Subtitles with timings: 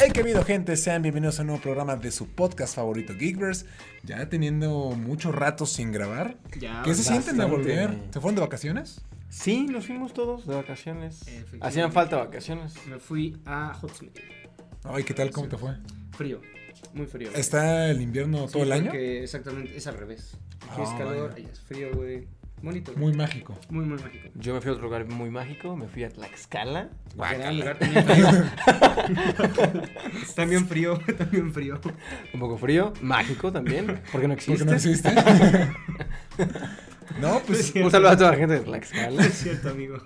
[0.00, 0.76] Hey, qué habido, gente.
[0.76, 3.66] Sean bienvenidos a un nuevo programa de su podcast favorito, Geekverse.
[4.04, 6.36] Ya teniendo mucho rato sin grabar.
[6.58, 7.96] Ya, ¿Qué se sienten de volver?
[8.12, 9.00] ¿Se fueron de vacaciones?
[9.28, 11.24] Sí, nos fuimos todos de vacaciones.
[11.60, 12.74] Hacían falta vacaciones.
[12.86, 14.18] Me fui a Hotsmith.
[14.84, 15.30] Ay, ¿qué tal?
[15.30, 15.72] ¿Cómo te fue?
[16.16, 16.40] Frío,
[16.94, 17.30] muy frío.
[17.34, 18.92] ¿Está el invierno Sí, todo el año?
[18.92, 20.36] exactamente, es al revés.
[20.70, 22.28] Aquí es Ah, calor, allá es frío, güey.
[22.62, 22.92] Bonito.
[22.96, 23.56] Muy mágico.
[23.70, 24.28] muy, muy mágico.
[24.34, 26.88] Yo me fui a otro lugar muy mágico, me fui a Tlaxcala.
[27.16, 28.28] Era un lugar también frío.
[30.36, 31.80] también frío, también frío.
[32.34, 34.58] Un poco frío, mágico también, porque no ¿Por existe.
[34.58, 35.10] qué no existe?
[37.20, 37.72] no, pues.
[37.76, 39.24] Un saludo a toda la gente de Tlaxcala.
[39.24, 39.98] Es cierto, amigo.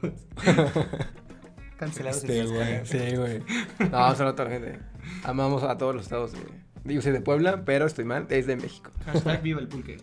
[1.78, 2.86] Cancelados Este, güey.
[2.86, 3.42] Sí, güey.
[3.90, 4.78] No, un saludo a toda la gente.
[5.24, 6.38] Amamos a todos los estados de...
[6.84, 8.90] Digo, soy de Puebla, pero estoy mal, es de México.
[9.06, 9.98] Hashtag viva el pulque.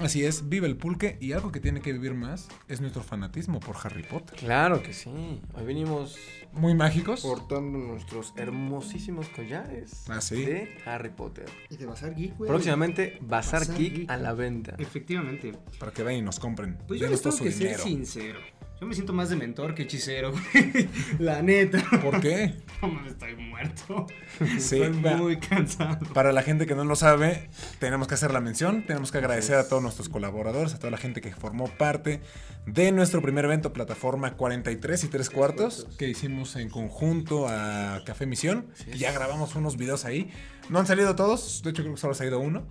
[0.00, 3.60] Así es, vive el pulque y algo que tiene que vivir más es nuestro fanatismo
[3.60, 4.36] por Harry Potter.
[4.36, 5.40] Claro que sí.
[5.54, 6.18] Hoy venimos
[6.52, 7.20] Muy mágicos.
[7.20, 10.44] portando nuestros hermosísimos collares Ah, sí.
[10.44, 11.46] de Harry Potter.
[11.70, 12.48] Y de Bazar Geek, güey.
[12.48, 14.10] Próximamente, Bazar Bazar Geek Geek.
[14.10, 14.74] a la venta.
[14.78, 15.52] Efectivamente.
[15.78, 16.76] Para que vayan y nos compren.
[16.88, 18.40] Pues yo les tengo que ser sincero.
[18.80, 20.88] Yo me siento más de mentor que hechicero, güey.
[21.18, 21.82] La neta.
[22.02, 22.54] ¿Por qué?
[22.82, 24.06] No estoy muerto.
[24.58, 26.04] Sí, Estoy muy cansado.
[26.12, 29.56] Para la gente que no lo sabe, tenemos que hacer la mención, tenemos que agradecer
[29.56, 32.20] a todos nuestros colaboradores, a toda la gente que formó parte
[32.66, 38.26] de nuestro primer evento, plataforma 43 y 3 cuartos, que hicimos en conjunto a Café
[38.26, 38.66] Misión.
[38.86, 38.98] Es.
[38.98, 40.30] ya grabamos unos videos ahí.
[40.68, 42.66] No han salido todos, de hecho creo que solo ha salido uno.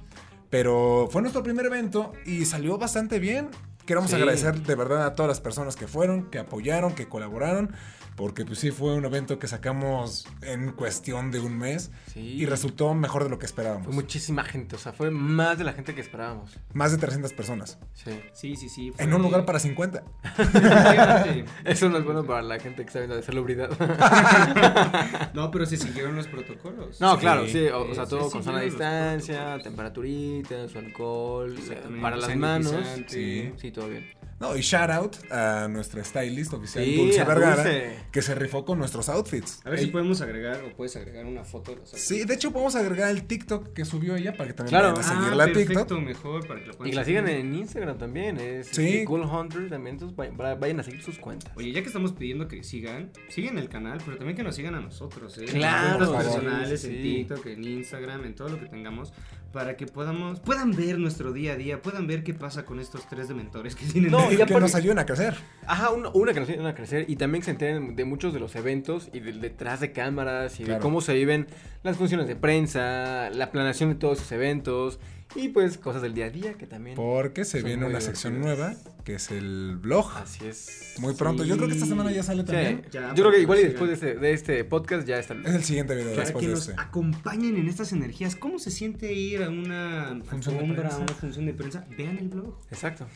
[0.50, 3.50] Pero fue nuestro primer evento y salió bastante bien.
[3.86, 4.16] Queremos Sí.
[4.16, 7.72] agradecer de verdad a todas las personas que fueron, que apoyaron, que colaboraron.
[8.16, 11.92] Porque pues sí fue un evento que sacamos en cuestión de un mes.
[12.14, 12.20] Sí.
[12.20, 13.86] Y resultó mejor de lo que esperábamos.
[13.88, 16.52] Fue muchísima gente, o sea, fue más de la gente que esperábamos.
[16.74, 17.80] Más de 300 personas.
[17.94, 18.12] Sí.
[18.34, 18.92] Sí, sí, sí.
[18.92, 20.04] fue- En un lugar para 50.
[20.38, 21.46] Efectivamente.
[21.66, 23.70] Eso no es bueno para la gente que está viendo de celebridad.
[25.34, 27.00] No, pero se siguieron los protocolos.
[27.02, 27.20] No, Sí.
[27.22, 32.18] claro, sí, o, o sea, todo sí, con sana distancia, temperaturita, su alcohol, eh, para
[32.18, 32.76] las manos.
[33.08, 33.52] Sí.
[33.58, 34.06] Sí, todo bien.
[34.40, 38.00] No, y shout out a nuestra stylist oficial, Sí, Dulce Vergara, Dulce.
[38.12, 39.62] que se rifó con nuestros outfits.
[39.66, 42.52] A ver si podemos agregar o puedes agregar una foto de los Sí, de hecho
[42.52, 44.98] podemos agregar el TikTok que subió ella para que también Claro.
[44.98, 46.00] a Ah, seguirla a perfecto, TikTok.
[46.02, 47.20] mejor para que lo puedan Y que la seguir.
[47.22, 49.06] sigan en Instagram también, es Sí.
[49.06, 51.52] Cool Hunter también, entonces vayan, a seguir sus cuentas.
[51.56, 54.76] Oye, ya que estamos pidiendo que sigan, sigan el canal, pero también que nos sigan
[54.76, 55.46] a nosotros, ¿eh?
[55.46, 57.02] Claro, En personales, Sí, en.
[57.28, 59.14] TikTok, en Instagram, en todo lo que tengamos,
[59.54, 63.08] para que podamos, puedan ver nuestro día a día, pudan ver qué pasa con estos
[63.08, 64.12] tres dementores que tienen.
[64.12, 65.36] No, Y que nos ayuden a crecer.
[65.68, 68.34] Ajá, una, una que nos ayudan a crecer y también que se enteren de muchos
[68.34, 70.80] de los eventos y del detrás de cámaras y Claro.
[70.80, 71.46] de cómo se viven
[71.84, 75.00] las funciones de prensa, la planeación de todos esos eventos
[75.36, 76.96] y pues cosas del día a día que también...
[76.96, 80.12] Porque se viene una sección nueva, que es el blog.
[80.16, 80.96] Así es.
[81.00, 81.44] Muy pronto.
[81.44, 82.86] Yo creo que esta semana ya sale Sí, también.
[82.92, 85.34] Ya, yo creo que igual y que después de este, de este podcast ya está.
[85.34, 86.82] Es el siguiente video Para después que de nos este.
[86.82, 90.64] acompañen en estas energías, ¿cómo se siente ir a una Función a
[90.98, 91.86] una función de prensa?
[91.98, 92.60] Vean el blog.
[92.72, 93.08] Exacto.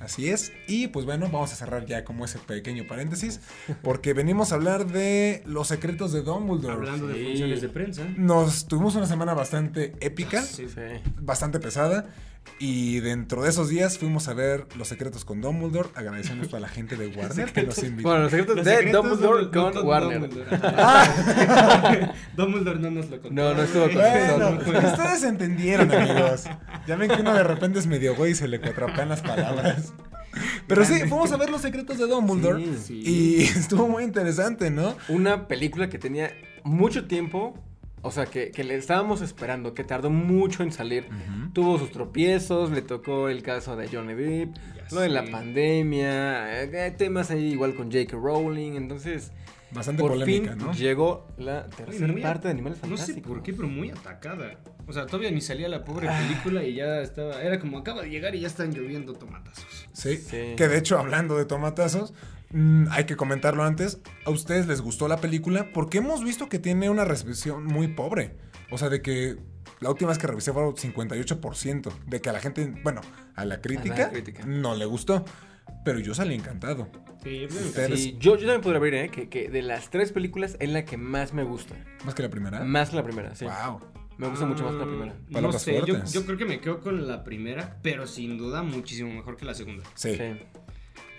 [0.00, 0.52] Así es.
[0.66, 3.40] Y pues bueno, vamos a cerrar ya como ese pequeño paréntesis.
[3.82, 6.74] Porque venimos a hablar de los secretos de Dumbledore.
[6.74, 8.04] Hablando de funciones de prensa.
[8.16, 10.42] Nos tuvimos una semana bastante épica.
[10.42, 10.68] Sí.
[10.68, 10.80] Sí.
[11.20, 12.08] bastante pesada.
[12.58, 15.88] Y dentro de esos días fuimos a ver Los Secretos con Dumbledore.
[15.94, 18.08] Agradecemos a la gente de Warner que nos invitó.
[18.08, 20.30] Bueno, los secretos Los de secretos Dumbledore no con Warner.
[22.36, 22.78] Dumbledore.
[22.80, 23.34] No nos lo contó.
[23.34, 26.44] No, no estuvo con Bueno, ustedes entendieron, amigos.
[26.86, 29.92] Ya ven que uno de repente es medio güey y se le cuatrapean las palabras.
[30.66, 32.64] Pero sí, fuimos a ver Los Secretos de Dumbledore.
[32.64, 32.78] Sí.
[32.84, 33.02] Sí.
[33.04, 34.96] Y estuvo muy interesante, ¿no?
[35.08, 36.30] Una película que tenía
[36.62, 37.58] mucho tiempo,
[38.02, 41.06] o sea, que, que le estábamos esperando, que tardó mucho en salir.
[41.52, 46.62] Tuvo sus tropiezos, le tocó el caso de Johnny Depp, Ya lo de la pandemia,
[46.62, 48.16] eh, temas ahí igual con J.K.
[48.16, 49.32] Rowling, entonces
[49.72, 50.72] Bastante por polémica, fin ¿no?
[50.72, 53.32] llegó la tercera parte de Animales No sé Fantásticos.
[53.32, 54.58] por qué, pero muy atacada.
[54.88, 57.40] O sea, todavía ni salía la pobre película y ya estaba.
[57.40, 59.88] Era como acaba de llegar y ya están lloviendo tomatazos.
[59.92, 60.16] Sí.
[60.16, 60.54] Sí.
[60.56, 62.14] Que de hecho, hablando de tomatazos,
[62.50, 64.00] mm, hay que comentarlo antes.
[64.24, 65.70] ¿A ustedes les gustó la película?
[65.72, 68.36] Porque hemos visto que tiene una recepción muy pobre.
[68.70, 69.36] O sea, de que
[69.80, 71.92] la última vez que revisé fue 58%.
[72.06, 73.00] De que a la gente, bueno,
[73.34, 74.44] a la crítica, crítica.
[74.46, 75.24] no le gustó.
[75.84, 76.88] Pero yo salí encantado.
[77.22, 77.46] Sí,
[77.96, 79.08] Sí, yo, yo también podría abrir, ¿eh?
[79.10, 81.74] Que, que de las tres películas es la que más me gusta.
[82.04, 82.64] Más que la primera.
[82.64, 83.44] Más que la primera, sí.
[83.44, 83.80] Wow.
[84.18, 85.14] Me gusta mucho más que la primera.
[85.14, 88.62] No Palabras sé, yo, yo creo que me quedo con la primera, pero sin duda
[88.62, 89.82] muchísimo mejor que la segunda.
[89.94, 90.14] Sí.
[90.14, 90.24] Sí.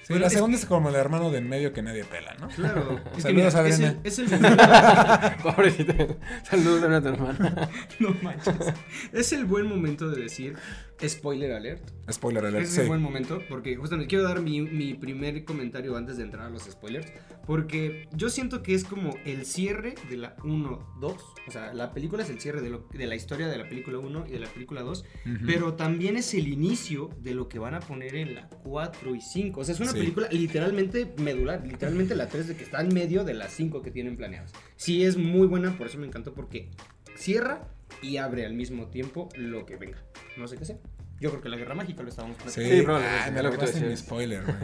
[0.03, 2.48] Sí, la segunda es como el hermano de en medio que nadie pela, ¿no?
[2.50, 3.00] Claro.
[3.12, 3.88] es que Saludos, es Adriana.
[3.88, 4.25] el, es el
[5.44, 5.94] Pobrecita.
[6.44, 7.69] Saludos a tu hermana.
[8.00, 8.56] no manches.
[9.13, 10.56] Es el buen momento de decir
[11.07, 11.83] spoiler alert.
[12.12, 12.81] Spoiler alert, Es sí.
[12.81, 16.50] un buen momento porque justamente quiero dar mi, mi primer comentario antes de entrar a
[16.50, 17.07] los spoilers.
[17.45, 21.13] Porque yo siento que es como el cierre de la 1, 2.
[21.48, 23.98] O sea, la película es el cierre de, lo- de la historia de la película
[24.00, 25.00] 1 y de la película 2.
[25.25, 25.45] Ujú.
[25.45, 29.21] Pero también es el inicio de lo que van a poner en la 4 y
[29.21, 29.62] 5.
[29.62, 30.00] O sea, es una Sí.
[30.00, 31.65] película literalmente medular.
[31.65, 34.51] Literalmente la 3 de que está en medio de las 5 que tienen planeadas.
[34.75, 36.33] Sí, es muy buena, por eso me encantó.
[36.33, 36.69] Porque
[37.15, 37.68] cierra
[38.01, 39.98] y abre al mismo tiempo lo que venga.
[40.38, 40.78] No sé qué sea.
[41.19, 42.75] Yo creo que la guerra mágica lo estábamos Sí, platicando.
[42.75, 44.56] Sí, probablemente, Ay, me lo que tú en mi spoiler, güey.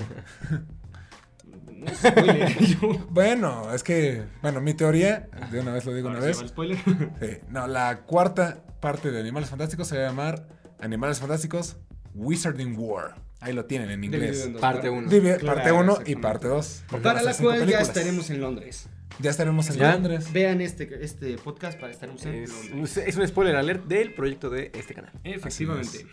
[1.80, 3.08] No es spoiler.
[3.12, 6.42] Bueno, es que, bueno, mi teoría, de una vez lo digo una Ahora sí vez.
[6.44, 6.78] el spoiler.
[7.22, 10.48] Sí, no, la cuarta parte de Animales Fantásticos se va a llamar
[10.80, 11.78] Animales Fantásticos
[12.16, 13.16] Wizarding War.
[13.40, 14.50] Ahí lo tienen en inglés.
[14.60, 14.92] Parte partes.
[14.92, 15.10] uno.
[15.12, 16.84] Divi- Claro, parte 1 y parte 2.
[17.04, 18.90] Para la cual ya estaremos en Londres.
[19.19, 19.94] Ya estaremos en ¿Ya?
[19.94, 20.31] Londres.
[20.31, 22.44] Vean este, este podcast para estaremos en
[22.83, 25.12] Es, es un spoiler alert del proyecto de este canal.
[25.24, 26.06] Efectivamente.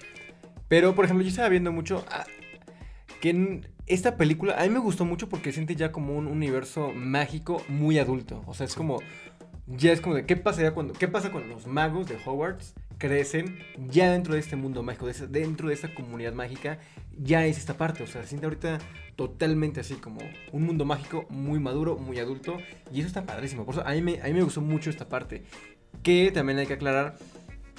[0.68, 2.24] Pero, por ejemplo, yo estaba viendo mucho ah,
[3.20, 6.92] que en esta película a mí me gustó mucho porque siente ya como un universo
[6.94, 8.42] mágico muy adulto.
[8.46, 9.00] O sea, es como
[9.66, 12.74] ya es como de qué pasa ya cuando qué pasa cuando los magos de Hogwarts
[13.04, 13.58] crecen
[13.90, 16.78] ya dentro de este mundo mágico, dentro de esta comunidad mágica,
[17.18, 18.78] ya es esta parte, o sea, se siente ahorita
[19.14, 20.22] totalmente así como
[20.52, 22.56] un mundo mágico muy maduro, muy adulto
[22.90, 23.66] y eso está padrísimo.
[23.66, 25.42] Por eso a mí me, a mí me gustó mucho esta parte.
[26.02, 27.18] Que también hay que aclarar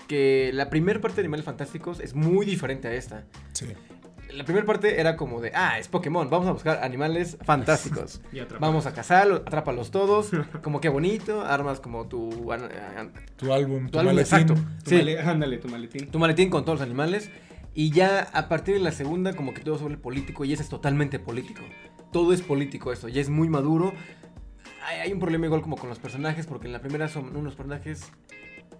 [0.07, 3.25] que la primera parte de Animales Fantásticos es muy diferente a esta.
[3.53, 3.65] Sí.
[4.33, 8.21] La primera parte era como de, ah, es Pokémon, vamos a buscar animales fantásticos.
[8.33, 8.39] Y.
[8.59, 10.31] Vamos a cazarlos, atrápalos todos,
[10.61, 14.39] como qué bonito, armas como tu, an- an- Tu álbum, tu, tu álbum, maletín.
[14.39, 14.53] exacto.
[14.83, 16.07] Tu Sí, male- ándale, tu maletín.
[16.11, 17.29] tu maletín con todos los animales.
[17.73, 20.63] Y ya a partir de la segunda, como que todo se vuelve político y ese
[20.63, 21.61] es totalmente político.
[22.11, 23.93] Todo es político esto, ya es muy maduro.
[24.87, 27.55] Hay, hay un problema igual como con los personajes, porque en la primera son unos
[27.55, 28.11] personajes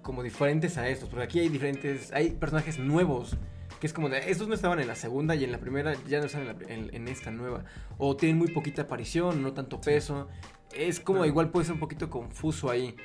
[0.01, 3.35] como diferentes a estos, porque aquí hay diferentes, hay personajes nuevos.
[3.79, 6.19] Que es como de, estos no estaban en la segunda y en la primera ya
[6.19, 7.65] no están en, la en- en esta nueva.
[7.97, 10.27] O tienen muy poquita aparición, no tanto peso.
[10.73, 12.95] Es como igual puede ser un poquito confuso ahí.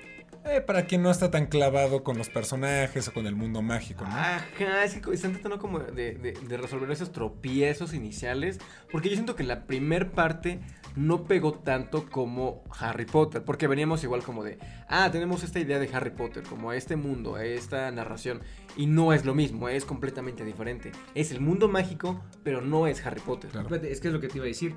[0.46, 4.04] Eh, para quien no está tan clavado con los personajes o con el mundo mágico,
[4.04, 4.10] ¿no?
[4.10, 8.58] Ajá, es que están tratando como de, de- de resolver esos tropiezos iniciales.
[8.90, 10.60] Porque yo siento que la primer parte
[10.96, 13.42] no pegó tanto como Harry Potter.
[13.44, 14.58] Porque veníamos igual como de,
[14.88, 18.40] ah, tenemos esta idea de Harry Potter, como a este mundo, a esta narración.
[18.76, 20.92] Y no es lo mismo, es completamente diferente.
[21.14, 23.50] Es el mundo mágico, pero no es Harry Potter.
[23.50, 23.66] Claro.
[23.66, 24.74] Espérate, es que es lo que te iba a decir.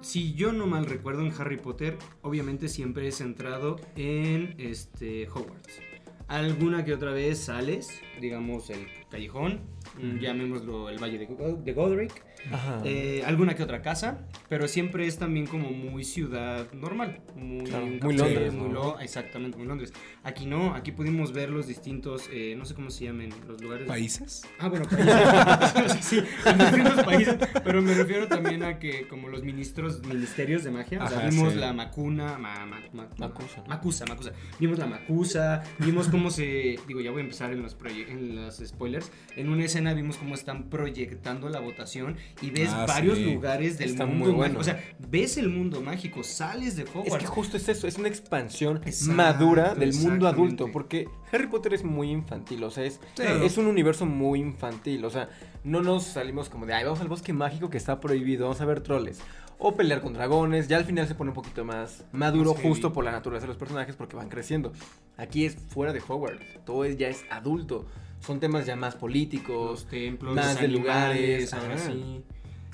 [0.00, 5.80] Si yo no mal recuerdo en Harry Potter, obviamente siempre es centrado en este Hogwarts.
[6.28, 9.60] Alguna que otra vez sales, digamos el callejón,
[10.00, 12.80] mm, llamémoslo el Valle de, de Godric, Ajá.
[12.84, 17.86] eh, alguna que otra casa, pero siempre es también como muy ciudad normal, muy, Claro,
[17.86, 18.74] muy Londres, muy ¿no?
[18.74, 19.92] lo- exactamente, muy Londres.
[20.24, 23.86] Aquí no, aquí pudimos ver los distintos, eh, no sé cómo se llaman los lugares.
[23.86, 24.42] ¿Países?
[24.58, 25.96] Ah, bueno, países.
[26.04, 30.70] sí, en distintos países, pero me refiero también a que como los ministros, ministerios de
[30.70, 31.58] magia, o sea, Ajá, vimos sí.
[31.58, 33.64] la macuna, ma, ma- ma- Macusa.
[33.68, 34.32] Macusa, Macusa.
[34.60, 37.76] Vimos la Macusa, vimos cómo se, digo, ya voy a empezar en los
[38.08, 39.10] en los spoilers.
[39.36, 43.24] En una escena vimos cómo están proyectando la votación y ves Ah, varios sí.
[43.34, 44.58] lugares del Está mundo muy bueno.
[44.58, 44.60] mágico.
[44.60, 47.18] O sea, ves el mundo mágico, sales de Es Hogwarts.
[47.18, 51.74] que justo es eso, es una expansión Exacto, madura del mundo adulto, porque Harry Potter
[51.74, 53.42] es muy infantil, o sea, es, Claro.
[53.44, 55.28] es un universo muy infantil, o sea,
[55.64, 58.64] no nos salimos como de, ay, vamos al bosque mágico que está prohibido, vamos a
[58.66, 59.20] ver troles,
[59.58, 62.92] o pelear con dragones, ya al final se pone un poquito más maduro Más justo
[62.92, 64.72] por la naturaleza de los personajes porque van creciendo.
[65.16, 67.86] Aquí es fuera de Hogwarts, todo es, ya es adulto,
[68.20, 72.24] son temas ya más políticos, los templos, más los de lugares, lugares, ahora sí.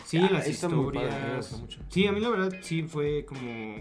[0.07, 1.61] Sí, Ah, las padre, historias.
[1.61, 1.81] mucho.
[1.89, 3.77] Sí, a mí la verdad sí fue como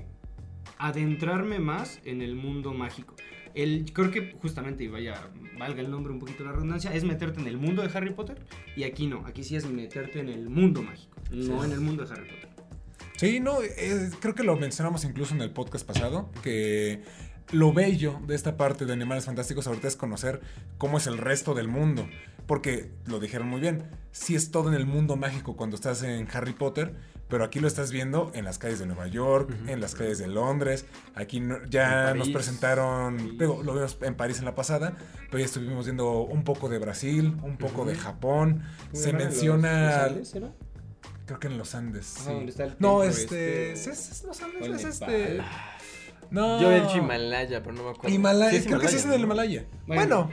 [0.77, 3.15] adentrarme más en el mundo mágico.
[3.55, 7.41] El, creo que justamente, y vaya, valga el nombre un poquito la redundancia, es meterte
[7.41, 8.37] en el mundo de Harry Potter.
[8.75, 12.05] Y aquí no, aquí sí es meterte en el mundo mágico, no en el mundo
[12.05, 12.48] de Harry Potter.
[13.19, 17.01] Sí, no, eh, creo que lo mencionamos incluso en el podcast pasado, que
[17.51, 20.39] lo bello de esta parte de Animales Fantásticos ahorita es conocer
[20.77, 22.07] cómo es el resto del mundo.
[22.47, 23.83] Porque lo dijeron muy bien,
[24.13, 26.95] sí es todo en el mundo mágico cuando estás en Harry Potter,
[27.27, 30.27] pero aquí lo estás viendo en las calles de Nueva York, en las calles de
[30.27, 30.85] Londres.
[31.13, 34.95] Aquí no- ya nos presentaron, digo, lo vimos en París en la pasada,
[35.25, 37.95] pero ya estuvimos viendo un poco de Brasil, un poco de.
[37.95, 38.63] Japón.
[38.93, 40.07] Se menciona,
[41.29, 42.15] creo que en los Andes.
[42.17, 42.33] Ah, sí.
[42.33, 43.75] ¿dónde está el no, este, este?
[43.75, 45.41] ¿sí es, es los ¿O Andes, es este.
[46.31, 46.61] No.
[46.61, 48.15] Yo había dicho Himalaya, pero no me acuerdo.
[48.15, 49.21] Himalaya, Sí es creo que sí es en el.
[49.21, 49.65] Himalaya.
[49.87, 50.29] Bueno, Bueno,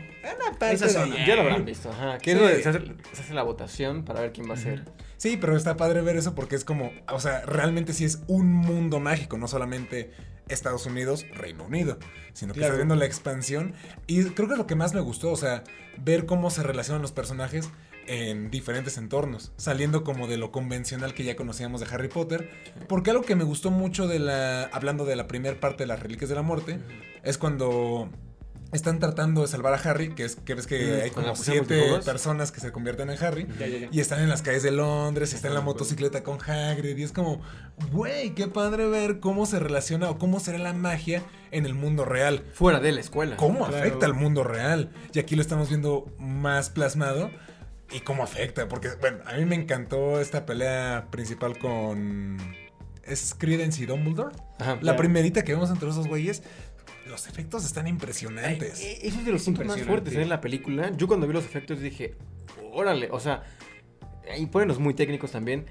[0.49, 1.27] una parte esa de- zona.
[1.27, 2.19] Ya lo habrán visto, ajá.
[2.19, 2.37] Que Sí.
[2.37, 2.81] es donde se hace,
[3.17, 4.85] se hace la votación para ver quién va a ser.
[5.17, 8.53] Sí, pero está padre ver eso porque es como, o sea, realmente sí es un
[8.53, 10.11] mundo mágico, no solamente
[10.49, 11.99] Estados Unidos, Reino Unido,
[12.35, 12.75] sino que Claro.
[12.75, 13.73] está viendo la expansión.
[14.07, 15.65] Y creo que es lo que más me gustó, o sea,
[15.99, 17.71] ver cómo se relacionan los personajes
[18.09, 22.51] en diferentes entornos, saliendo como de lo convencional que ya conocíamos de Harry Potter.
[22.89, 26.01] Porque algo que me gustó mucho de la, hablando de la primera parte de las
[26.01, 26.79] Reliquias de la Muerte,
[27.23, 28.09] es cuando
[28.73, 32.51] están tratando de salvar a Harry, que es que ves que hay como siete personas
[32.51, 33.47] que se convierten en Harry.
[33.59, 33.89] Ya, ya, ya.
[33.93, 36.97] Y están en las calles de Londres, y está en la motocicleta con Hagrid.
[36.99, 37.41] Y es como,
[37.93, 41.23] güey, qué padre ver cómo se relaciona o cómo será la magia
[41.53, 42.45] en el mundo real.
[42.53, 43.37] Fuera de la escuela.
[43.37, 43.77] Cómo Claro.
[43.79, 44.91] afecta al mundo real.
[45.15, 47.31] Y aquí lo estamos viendo más plasmado.
[47.93, 48.69] Y cómo afecta.
[48.69, 52.37] Porque, bueno, a mí me encantó esta pelea principal con.
[53.05, 54.35] ¿Es Credence y Dumbledore?
[54.59, 54.75] Ajá.
[54.75, 54.99] La Claro.
[54.99, 56.43] primerita que vemos entre esos güeyes.
[57.07, 58.81] Los efectos están impresionantes.
[58.81, 60.23] Eh, Eso es de los puntos más fuertes ¿eh?
[60.23, 60.91] en la película.
[60.97, 62.17] Yo cuando vi los efectos dije,
[62.73, 63.45] órale, o sea,
[64.37, 65.67] y ponernos muy técnicos también.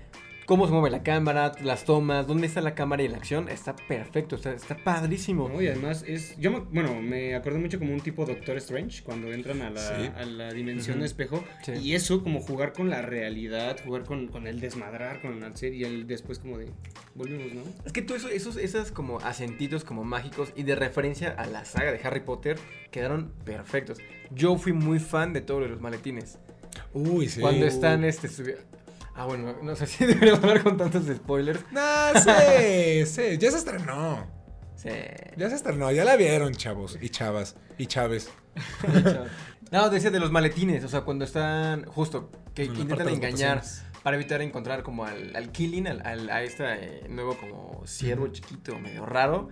[0.46, 3.75] Cómo se mueve la cámara, las tomas, dónde está la cámara y la acción, está
[3.75, 5.50] perfecto, está, está padrísimo.
[5.50, 6.38] No, y además es.
[6.38, 9.82] Yo, me- bueno, me acordé mucho como un tipo Doctor Strange cuando entran a la,
[9.82, 10.10] Sí.
[10.16, 11.06] a la dimensión Ujú.
[11.06, 11.44] espejo.
[11.64, 11.72] Sí.
[11.82, 15.74] Y eso, como jugar con la realidad, jugar con, con el desmadrar, con el hacer
[15.74, 16.68] y el después, como de.
[17.16, 17.62] Volvimos, ¿no?
[17.84, 21.66] Es que todo eso, esos, esas como acentitos como mágicos y de referencia a la
[21.66, 22.58] saga de Harry Potter
[22.92, 23.98] quedaron perfectos.
[24.32, 26.38] Yo fui muy fan de todos los maletines.
[26.94, 27.42] Uy, sí.
[27.42, 28.28] Cuando están este
[29.15, 31.62] Ah, bueno, no sé si deberíamos hablar con tantos spoilers.
[31.72, 33.38] Nah, sí, sí.
[33.38, 34.34] Ya se estrenó.
[34.75, 34.89] Sí.
[35.38, 35.89] Ya se estrenó.
[35.91, 38.29] Ya la vieron, chavos y chavas y chaves.
[39.72, 43.63] No, decía de los maletines, o sea, cuando están justo que intentan engañar
[44.03, 48.77] para evitar encontrar como al, al Killing, al, al- a este nuevo como ciervo chiquito
[48.77, 49.50] medio raro,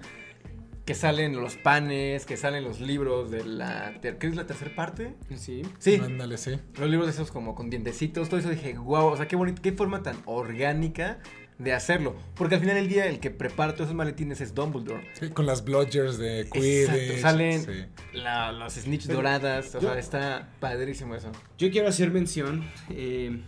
[0.85, 3.93] que salen los panes, que salen los libros de la...
[4.01, 5.15] ter- ¿Qué es la tercera parte?
[5.35, 5.61] Sí.
[5.79, 6.59] Sí, Ándale, sí.
[6.77, 9.71] los libros esos como con dientecitos, todo eso dije, wow, o sea, qué bonito, qué
[9.71, 11.19] forma tan orgánica
[11.57, 12.15] de hacerlo.
[12.35, 15.07] Porque al final del día el que prepara todos esos maletines es Dumbledore.
[15.17, 16.89] Sí, con las blodgers de Quidditch.
[16.89, 17.85] Exacto, salen sí.
[18.17, 21.31] la- las snitch Pero doradas, o yo- sea, está padrísimo eso.
[21.57, 22.65] Yo quiero hacer mención.
[22.89, 23.41] eh,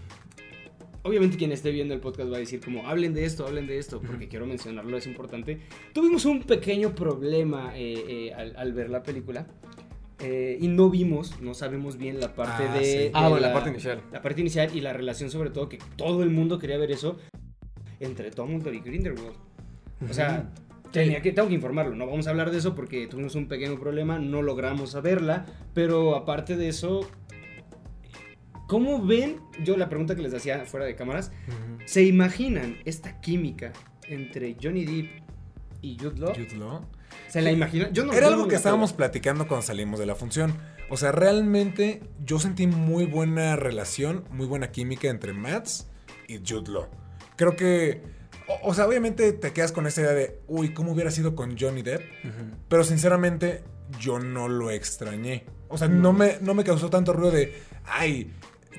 [1.05, 3.77] obviamente quien esté viendo el podcast va a decir como hablen de esto, hablen de
[3.77, 5.59] esto, porque quiero mencionarlo, es importante.
[5.93, 9.47] Tuvimos un pequeño problema eh, eh, al, al ver la película.
[10.19, 12.97] eh, y no vimos, no sabemos bien la parte Ah, de, sí.
[12.97, 14.01] de Ah, bueno, la parte inicial.
[14.11, 17.17] La parte inicial y la relación sobre todo que todo el mundo quería ver eso
[17.99, 19.35] entre Dumbledore y Grindelwald.
[20.09, 20.51] O sea,
[20.91, 23.77] tenía que, tengo que informarlo, no vamos a hablar de eso porque tuvimos un pequeño
[23.79, 27.01] problema, no logramos saberla, pero aparte de eso,
[28.67, 29.39] ¿cómo ven?
[29.63, 31.31] Yo la pregunta que les hacía fuera de cámaras,
[31.85, 33.73] ¿se imaginan esta química
[34.07, 35.23] entre Johnny Depp
[35.81, 36.33] y Jude Law?
[36.33, 36.81] Jude Law.
[37.27, 37.93] ¿Se la imaginan?
[37.93, 40.53] Yo no Era algo que estábamos platicando cuando salimos de la función.
[40.89, 45.87] O sea, realmente yo sentí muy buena relación, muy buena química entre Mats
[46.27, 46.87] y Jude Law.
[47.35, 48.01] Creo que,
[48.47, 51.57] o, o sea, obviamente te quedas con esa idea de, uy, ¿cómo hubiera sido con
[51.57, 52.01] Johnny Depp?
[52.69, 53.63] Pero sinceramente,
[53.99, 55.45] yo no lo extrañé.
[55.67, 57.53] O sea, no me, no me causó tanto ruido de,
[57.85, 58.31] ay,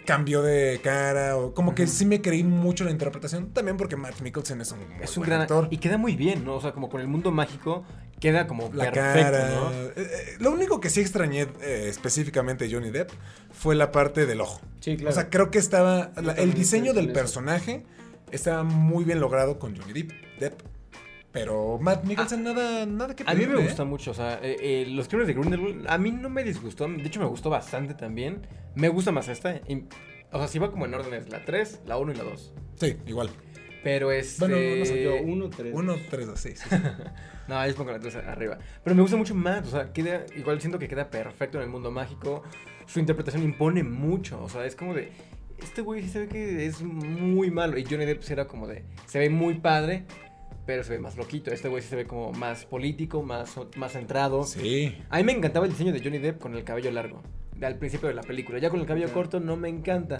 [0.06, 1.36] cambió de cara.
[1.36, 3.50] O como que sí me creí mucho la interpretación.
[3.52, 5.68] También porque Matt Mikkelsen es un, muy Es un buen gran actor.
[5.70, 6.54] Y queda muy bien, ¿no?
[6.54, 7.84] O sea, como con el mundo mágico,
[8.18, 9.48] queda como La perfecto, cara.
[9.50, 9.70] ¿no?
[9.72, 13.10] Eh, eh, lo único que sí extrañé eh, específicamente Johnny Depp
[13.52, 14.60] fue la parte del ojo.
[14.80, 15.10] Sí, claro.
[15.10, 16.12] O sea, creo que estaba.
[16.22, 17.84] La- el diseño del personaje
[18.32, 20.08] estaba muy bien logrado con Johnny
[20.40, 20.60] Depp.
[21.38, 23.66] Pero Matt Mikkelsen nada, nada que A mí me pedirle, ¿eh?
[23.66, 26.88] gusta mucho, o sea, eh, eh, los crímenes de Grindelwald a mí no me disgustó,
[26.88, 28.46] de hecho me gustó bastante también.
[28.74, 29.56] Me gusta más esta.
[29.68, 29.84] y-
[30.32, 32.52] o sea, si va como en órdenes, la 3, la 1 y la 2.
[32.80, 33.30] Sí, igual.
[33.84, 34.40] Pero este...
[34.40, 35.72] Bueno, no sé, Yo, uno, tres.
[35.74, 36.58] Uno, tres, dos, seis.
[36.58, 36.76] sí, sí.
[37.48, 38.58] No, ahí pongo la 3 arriba.
[38.82, 41.70] Pero me gusta mucho más, o sea, queda, igual siento que queda perfecto en el
[41.70, 42.42] mundo mágico.
[42.86, 45.12] Su interpretación impone mucho, o sea, es como de...
[45.58, 47.78] Este güey se ve que es muy malo.
[47.78, 48.84] Y Johnny Depp sí era como de...
[49.06, 50.04] Se ve muy padre,
[50.66, 51.50] pero se ve más loquito.
[51.50, 54.44] Este güey sí se ve como más político, más, más centrado.
[54.44, 54.96] Sí.
[55.11, 57.23] A mí me encantaba el diseño de Johnny Depp con el cabello largo.
[57.54, 58.58] de- Al principio de la película.
[58.58, 60.18] Ya con el cabello corto no me encanta.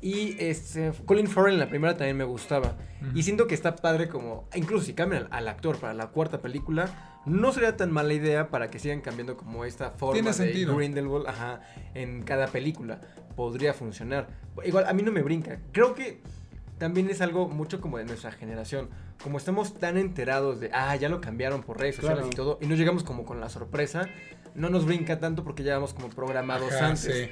[0.00, 2.76] Y este, Colin Farrell en la primera también me gustaba.
[3.14, 4.48] Y siento que está padre como...
[4.54, 8.48] Incluso si cambian al, al actor para la cuarta película, no sería tan mala idea
[8.48, 10.76] para que sigan cambiando como esta forma Tiene de sentido.
[10.76, 11.62] Grindelwald ajá,
[11.94, 13.00] en cada película.
[13.34, 14.28] Podría funcionar.
[14.64, 15.58] Igual, a mí no me brinca.
[15.72, 16.20] Creo que
[16.78, 18.88] también es algo mucho como de nuestra generación.
[19.22, 22.32] Como estamos tan enterados de, ah, ya lo cambiaron por redes sociales Claro.
[22.32, 24.08] y todo, y no llegamos como con la sorpresa,
[24.54, 27.00] no nos brinca tanto porque ya vamos como programados Ajá, antes.
[27.14, 27.28] sí.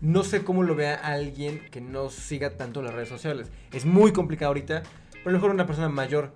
[0.00, 3.50] No sé cómo lo vea alguien que no siga tanto las redes sociales.
[3.72, 4.82] Es muy complicado ahorita,
[5.12, 6.32] pero a lo mejor una persona mayor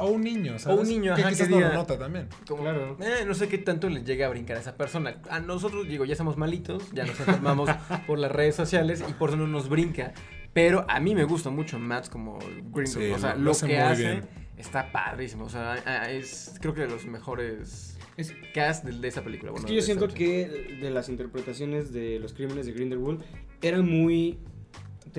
[0.00, 0.80] O un niño, ¿sabes?
[0.80, 2.28] un niño, que ajá, quizás que no lo nota también.
[2.46, 2.96] Como, Claro.
[3.00, 5.16] eh, no sé qué tanto le llega a brincar a esa persona.
[5.30, 7.70] A nosotros, digo, ya somos malitos, ya nos enfermamos
[8.06, 10.12] por las redes sociales y por eso no nos brinca.
[10.60, 12.38] Pero a mí me gusta mucho Matt como.
[12.84, 14.28] Sí, o sea, lo- lo, lo hace que hace bien.
[14.56, 15.44] está padrísimo.
[15.44, 15.76] O sea,
[16.10, 19.52] es creo que de los mejores Es, cast de, de esa película.
[19.56, 23.22] es que yo siento que de las interpretaciones de los crímenes de Grindelwald
[23.62, 24.38] era muy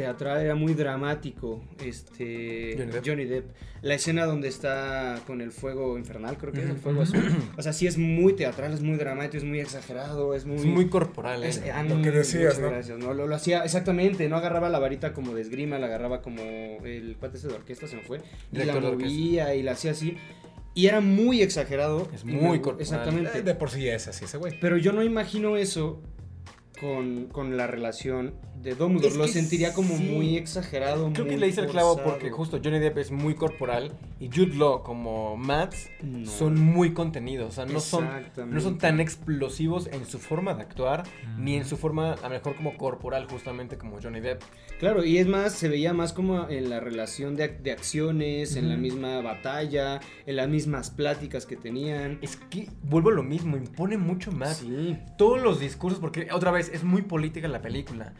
[0.01, 1.61] teatral, era muy dramático.
[1.83, 3.49] Este Johnny Depp.
[3.81, 7.23] La escena donde está con el fuego infernal, creo que es el fuego azul.
[7.57, 10.57] O sea, sí es muy teatral, es muy dramático, es muy exagerado, es muy.
[10.57, 11.43] Es muy corporal.
[11.43, 11.71] Es- ¿eh?
[11.73, 12.69] ah, Lo que decías, ¿no?
[12.69, 13.13] gracias, ¿no?
[13.13, 16.41] Lo, lo hacía exactamente, no agarraba la varita como de esgrima, la agarraba como
[16.83, 18.21] el cuate ese de orquesta se me fue.
[18.51, 20.17] Y la movía y la hacía así.
[20.75, 22.07] Y era muy exagerado.
[22.13, 22.81] Es muy corporal.
[22.81, 23.39] Exactamente.
[23.39, 24.57] Eh, De por sí es así ese güey.
[24.61, 26.01] Pero yo no imagino eso
[26.79, 29.07] con, con la relación de Dumbledore.
[29.09, 30.03] Es Lo sentiría como sí.
[30.03, 31.11] muy exagerado.
[31.13, 34.55] Creo que le hice el clavo porque justo Johnny Depp es muy corporal y Jude
[34.55, 36.25] Law como Matt No.
[36.29, 37.49] son muy contenidos.
[37.49, 38.55] O sea, no son, Exactamente.
[38.55, 41.03] no son tan explosivos en su forma de actuar
[41.37, 44.41] ni en su forma, a lo mejor como corporal, justamente como Johnny Depp.
[44.79, 48.55] Claro, y es más, se veía más como en la relación de, ac- de acciones,
[48.55, 52.19] en la misma batalla, en las mismas pláticas que tenían.
[52.21, 54.57] Es que vuelvo a lo mismo, impone mucho más.
[54.57, 54.97] Sí.
[55.17, 58.13] Todos los discursos, porque otra vez es muy política la película.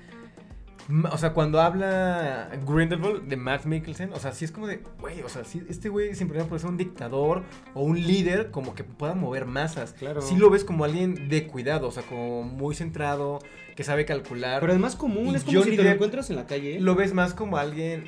[1.11, 5.21] O sea, cuando habla Grindelwald de Matt Mikkelsen, o sea, sí es como de, güey,
[5.21, 7.43] o sea, sí, este güey siempre puede ser un dictador
[7.75, 9.93] o un líder como que pueda mover masas.
[9.93, 10.23] Claro.
[10.23, 13.37] Sí lo ves como alguien de cuidado, o sea, como muy centrado,
[13.75, 14.61] que sabe calcular.
[14.61, 16.79] Pero además común, Y es como Johnny si te lo encuentras en la calle.
[16.79, 18.05] Lo ves más como alguien,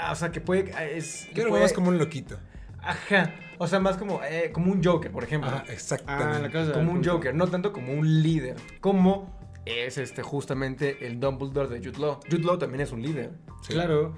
[0.00, 2.38] ah, o sea, que puede, ah, es, Yo lo puede- veo más como un loquito.
[2.82, 5.50] Ajá, o sea, más como, eh, como un Joker, por ejemplo.
[5.52, 6.50] Ah, exactamente.
[6.50, 7.12] casa como un punto.
[7.12, 12.20] Joker, no tanto como un líder, como es este justamente el Dumbledore de Jude Law.
[12.30, 13.32] Jude Law también es un líder.
[13.62, 13.72] Sí.
[13.72, 14.14] Claro.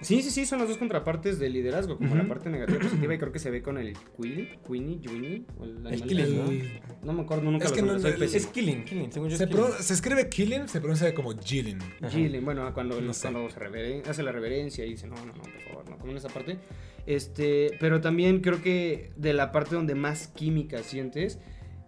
[0.00, 2.18] Sí, sí, sí, son las dos contrapartes del liderazgo, como Ujú.
[2.18, 5.46] la parte negativa y positiva, y creo que se ve con el Quilly, Queenie, Winnie,
[5.58, 7.04] o el Killing, ¿no?
[7.04, 8.34] No me acuerdo nunca Es que no- nombres, soy el-.
[8.36, 9.64] Es Killing, Killing, según yo Se, es Killing.
[9.80, 11.78] se escribe Killing, se pronuncia como Jilin.
[12.02, 12.10] Ajá.
[12.10, 15.60] Gillen, bueno, cuando, No cuando se hace la reverencia y dice, no, no, no, por
[15.62, 16.58] favor, no, como en esa parte.
[17.06, 21.38] Este, pero también creo que de la parte donde más química sientes,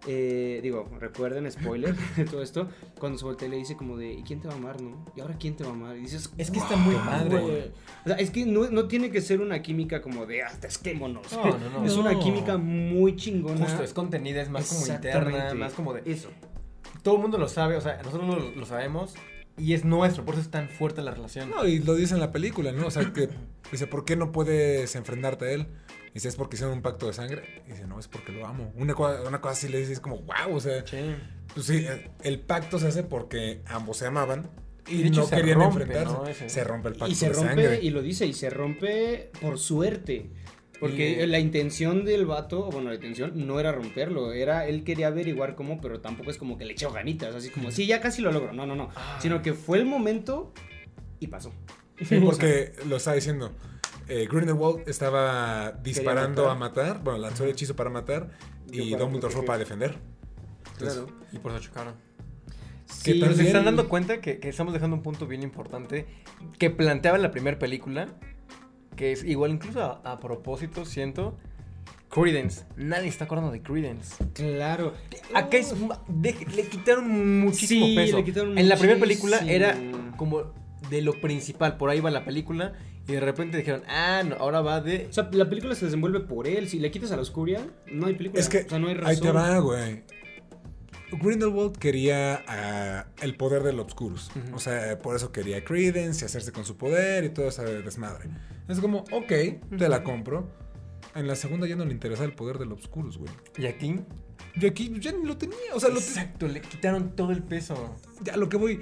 [0.05, 2.69] eh, digo, recuerden, spoiler de todo esto,
[2.99, 5.03] cuando se voltea y le dice como de, ¿y quién te va a amar, no?
[5.15, 5.97] ¿Y ahora quién te va a amar?
[5.97, 7.39] Y dices, Es que está muy "Wow, padre.
[7.39, 7.71] güey".
[8.05, 11.31] O sea, es que no, no tiene que ser una química como de, ah, tesquémonos.
[11.33, 11.85] No, no, no.
[11.85, 13.65] Es una química muy chingona.
[13.65, 16.03] Justo, es contenida, es más como interna, más como de...
[16.05, 16.29] Eso.
[17.01, 19.15] Todo el mundo lo sabe, o sea, nosotros lo, lo sabemos
[19.57, 21.49] y es nuestro, por eso es tan fuerte la relación.
[21.49, 22.87] No, y lo dice en la película, ¿no?
[22.87, 23.29] O sea, que
[23.71, 25.67] dice, ¿por qué no puedes enfrentarte a él?
[26.11, 27.63] Y dice, ¿es porque hicieron un pacto de sangre?
[27.67, 28.71] Y dice, no, es porque lo amo.
[28.75, 30.97] Una, cosa- una cosa así le dices como, wow, o sea, Sí.
[31.53, 34.49] pues sí, eh, el pacto se hace porque ambos se amaban
[34.87, 36.13] Y y, de hecho no querían rompe, enfrentarse.
[36.13, 36.27] ¿no?
[36.27, 37.79] Ese- Se rompe el pacto Y se de rompe, sangre.
[37.81, 40.29] y lo dice, y se rompe por suerte.
[40.79, 44.83] Porque Y- la intención del vato, o bueno, la intención no era romperlo, era él
[44.83, 47.99] quería averiguar cómo, pero tampoco es como que le echó ganitas, así como, sí, ya
[47.99, 48.53] casi lo logro.
[48.53, 48.89] No, no, no.
[48.95, 49.17] Ah.
[49.21, 50.53] Sino que fue el momento
[51.19, 51.51] y pasó.
[52.01, 53.51] Sí, porque lo está diciendo.
[54.07, 56.55] Eh, Grindelwald estaba disparando matar.
[56.55, 56.59] a
[56.93, 57.03] matar.
[57.03, 58.29] Bueno, lanzó el hechizo para matar.
[58.67, 59.95] Yo Y Dumbledore fue para defender.
[60.77, 61.07] Claro.
[61.33, 61.95] Y por eso chocaron.
[63.03, 66.05] Que Sí, Pero se están dando cuenta que, que estamos dejando un punto bien importante
[66.57, 68.07] que planteaba en la primera película,
[68.97, 71.37] que es igual incluso a, a propósito, siento,
[72.09, 72.65] Credence.
[72.77, 74.15] Nadie está acordando de Credence.
[74.33, 74.93] Claro.
[75.33, 75.73] Acá es,
[76.07, 78.17] de- le quitaron muchísimo Sí, peso.
[78.17, 79.77] le quitaron en la primera película era
[80.17, 80.43] como
[80.89, 82.73] de lo principal, por ahí va la película
[83.07, 85.07] y de repente dijeron, ah, no, ahora va de...
[85.09, 86.67] O sea, la película se desenvuelve por él.
[86.67, 88.39] Si le quitas a la oscuridad, no hay película.
[88.41, 89.09] Es que o sea, no hay razón.
[89.11, 90.03] ahí te va, güey.
[91.11, 94.29] Grindelwald quería ah, el poder del Obscurus.
[94.53, 98.29] O sea, por eso quería Credence y hacerse con su poder y todo ese desmadre.
[98.67, 99.31] Es como, ok,
[99.77, 100.49] te la compro.
[101.15, 103.31] En la segunda ya no le interesa el poder del Obscurus, güey.
[103.57, 103.99] Y aquí...
[104.59, 105.57] Y aquí ya ni lo tenía.
[105.73, 107.95] O sea, lo te- Exacto, le quitaron todo el peso.
[108.23, 108.81] ya lo que voy.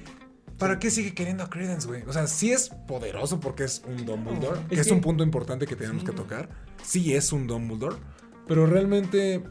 [0.58, 2.04] ¿Para qué sigue queriendo a Credence, güey?
[2.04, 5.66] O sea, sí es poderoso porque es un Dumbledore, Es que es un punto importante
[5.68, 6.08] que tenemos Sí.
[6.08, 6.50] que tocar.
[6.82, 7.98] Sí es un Dumbledore,
[8.48, 9.44] pero realmente,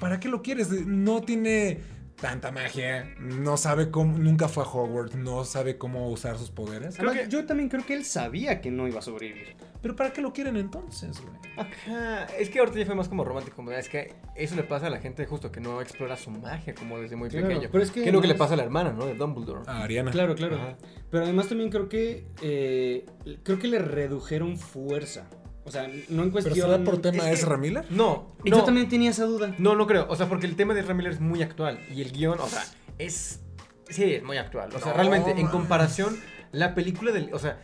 [0.00, 0.70] ¿para qué lo quieres?
[0.86, 1.80] No tiene
[2.24, 6.96] tanta magia, no sabe cómo, nunca fue a Hogwarts, no sabe cómo usar sus poderes.
[6.96, 9.54] Creo Además, que- Yo también creo que él sabía que no iba a sobrevivir.
[9.82, 11.34] Pero ¿para qué lo quieren entonces, güey?
[11.58, 14.90] Ajá, es que ahorita ya fue más como romántico, es que eso le pasa a
[14.90, 17.68] la gente justo que no explora su magia como desde muy Claro, pequeño.
[17.70, 19.04] pero es que ¿Qué es lo que le pasa a la hermana, no?
[19.04, 19.60] De Dumbledore.
[19.66, 20.10] A Ariana.
[20.10, 20.56] Claro, claro.
[20.56, 20.76] Ajá.
[21.10, 23.04] Pero además también creo que eh,
[23.42, 25.28] creo que le redujeron fuerza.
[25.66, 26.54] O sea, no en ¿Pero cuestión.
[26.70, 27.86] será por tema es que- Ezra Miller?
[27.90, 29.54] No, Y no, yo también tenía esa duda.
[29.58, 30.06] no, no creo.
[30.10, 32.46] O sea, porque el tema de Ezra Miller es muy actual y el guion, o
[32.46, 32.62] sea,
[32.98, 33.40] es...
[33.88, 34.70] Sí, es muy actual.
[34.74, 35.50] O sea, No, realmente, en man.
[35.52, 36.16] comparación,
[36.52, 37.32] la película del...
[37.32, 37.60] O sea,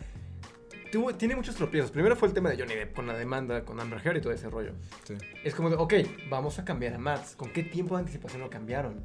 [0.93, 1.91] tuvo- tiene muchos tropiezos.
[1.91, 4.33] Primero fue el tema de Johnny Depp con la demanda, con Amber Heard y todo
[4.33, 4.73] ese rollo.
[5.05, 5.15] Sí.
[5.45, 5.95] Es como de, ok,
[6.29, 7.35] vamos a cambiar a Max.
[7.37, 9.01] ¿Con qué tiempo de anticipación lo cambiaron?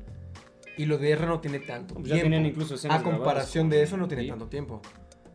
[0.77, 2.17] Y lo de R no tiene tanto Pues tiempo.
[2.17, 4.31] ya tenían incluso escenas A comparación grabadas de eso no tiene Deep.
[4.31, 4.81] tanto tiempo.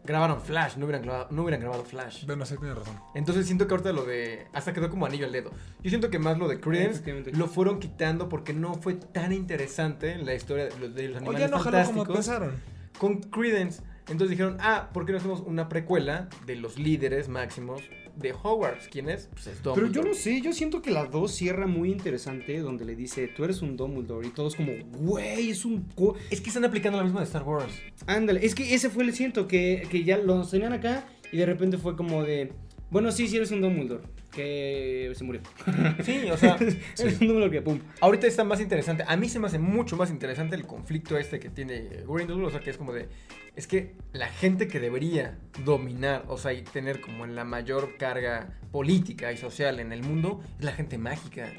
[0.05, 2.25] Grabaron Flash, no hubieran grabado, no hubieran grabado Flash.
[2.27, 2.97] Bueno, sí, tienes razón.
[3.15, 4.47] Entonces siento que ahorita lo de...
[4.53, 5.51] Hasta quedó como anillo al dedo.
[5.83, 10.17] Yo siento que más lo de Credence lo fueron quitando porque no fue tan interesante
[10.17, 12.53] la historia de los, de los O animales ya no jaló como fantásticos pensaron.
[12.99, 13.83] con Credence.
[14.09, 17.83] Entonces dijeron, ah, ¿por qué no hacemos una precuela de los líderes máximos
[18.21, 18.89] de Hogwarts?
[18.89, 19.29] ¿Quién es?
[19.33, 19.95] Pues es Pero Dumbledore.
[19.95, 23.45] yo no sé, yo siento que la 2 cierra muy interesante donde le dice, tú
[23.45, 25.85] eres un Dumbledore y todos como, güey, es un...
[25.95, 26.15] co-".
[26.31, 27.73] Es que están aplicando la misma de Star Wars.
[28.07, 31.47] Ándale, es que ese fue el siento, que, que ya los tenían acá y de
[31.47, 32.53] repente fue como de,
[32.91, 35.41] bueno, sí, sí eres un Dumbledore, que se murió.
[36.05, 37.81] Sí, o sea, eres un Dumbledore que pum.
[38.01, 39.05] ahorita está más interesante.
[39.07, 42.47] A mí se me hace mucho más interesante el conflicto este que tiene Grindelwald.
[42.47, 43.09] O sea, que es como de.
[43.57, 48.55] Es que la gente que debería dominar, o sea, y tener como la mayor carga
[48.73, 51.53] política y social en el mundo, es la gente mágica.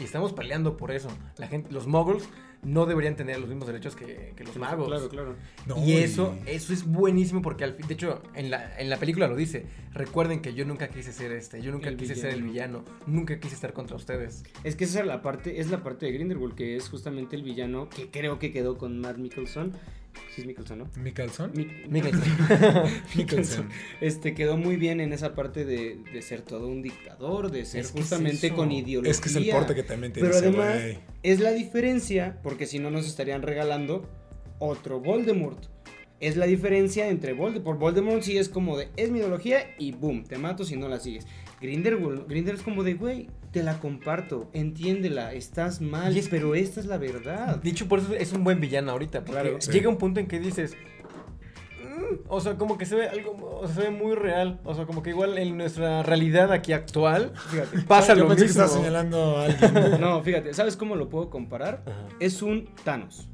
[0.00, 1.08] Y estamos peleando por eso.
[1.36, 2.28] La gente, los muggles
[2.62, 4.88] no deberían tener los mismos derechos que, que los magos.
[4.88, 5.36] Claro, claro.
[5.66, 8.98] No, y eso, eso es buenísimo porque al fin, de hecho, en la, en la
[8.98, 9.66] película lo dice.
[9.92, 13.38] Recuerden que yo nunca quise ser este, yo nunca El quise ser el villano, nunca
[13.38, 14.44] quise estar contra ustedes.
[14.64, 17.42] Es que esa es la parte, es la parte de Grindelwald, que es justamente el
[17.42, 19.72] villano que creo que quedó con Matt Mikkelsen.
[20.34, 20.90] Sí es Mikkelsen, ¿no?
[20.96, 21.52] ¿Mickelson?
[21.54, 22.32] Mi- Mikkelsen.
[23.16, 23.68] Mikkelsen.
[24.00, 27.80] Este quedó muy bien en esa parte de, de ser todo un dictador, de ser
[27.80, 29.10] Es que es justamente con ideología.
[29.10, 30.78] Es que es el porte que también tiene Pero además
[31.22, 34.08] es la diferencia, porque si no nos estarían regalando
[34.58, 35.64] otro Voldemort.
[36.20, 37.78] Es la diferencia entre Voldemort.
[37.78, 41.00] Voldemort sí es como de, es mi ideología y boom, te mato si no la
[41.00, 41.26] sigues.
[41.60, 46.54] Grindelwald, Grindelwald es como de, güey, te la comparto, entiéndela, estás mal, Y es- pero
[46.54, 47.56] esta es la verdad.
[47.62, 49.24] Dicho por eso es un buen villano ahorita.
[49.24, 49.56] Porque Claro.
[49.60, 49.72] Sí.
[49.72, 50.76] llega un punto en que dices.
[51.82, 53.36] "Mm", o sea, como que se ve algo.
[53.60, 54.60] O sea, se ve muy real.
[54.64, 57.32] O sea, como que igual en nuestra realidad aquí actual.
[57.50, 57.78] Fíjate.
[57.88, 58.66] Pasa lo que mismo.
[58.68, 59.60] señalando a alguien.
[60.00, 61.82] No, fíjate, ¿sabes cómo lo puedo comparar?
[61.86, 62.06] Ajá.
[62.20, 63.28] Es un Thanos.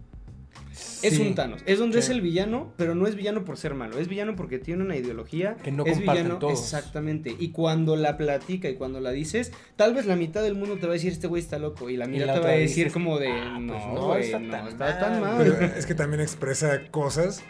[1.03, 1.23] Es Sí.
[1.23, 1.63] un Thanos.
[1.67, 2.07] Es donde Sí.
[2.07, 3.99] es el villano, pero no es villano por ser malo.
[3.99, 5.57] Es villano porque tiene una ideología.
[5.63, 6.61] Que no es comparten villano, todos.
[6.61, 7.35] Exactamente.
[7.39, 10.87] Y cuando la platica y cuando la dices, tal vez la mitad del mundo te
[10.87, 11.89] va a decir, este güey está loco.
[11.91, 13.87] Y la Y mitad la te va a decir dices, como de, "Ah, no, pues
[13.87, 15.37] no está no, tan está tan mal".
[15.37, 15.45] mal.
[15.59, 17.43] Pero es que también expresa cosas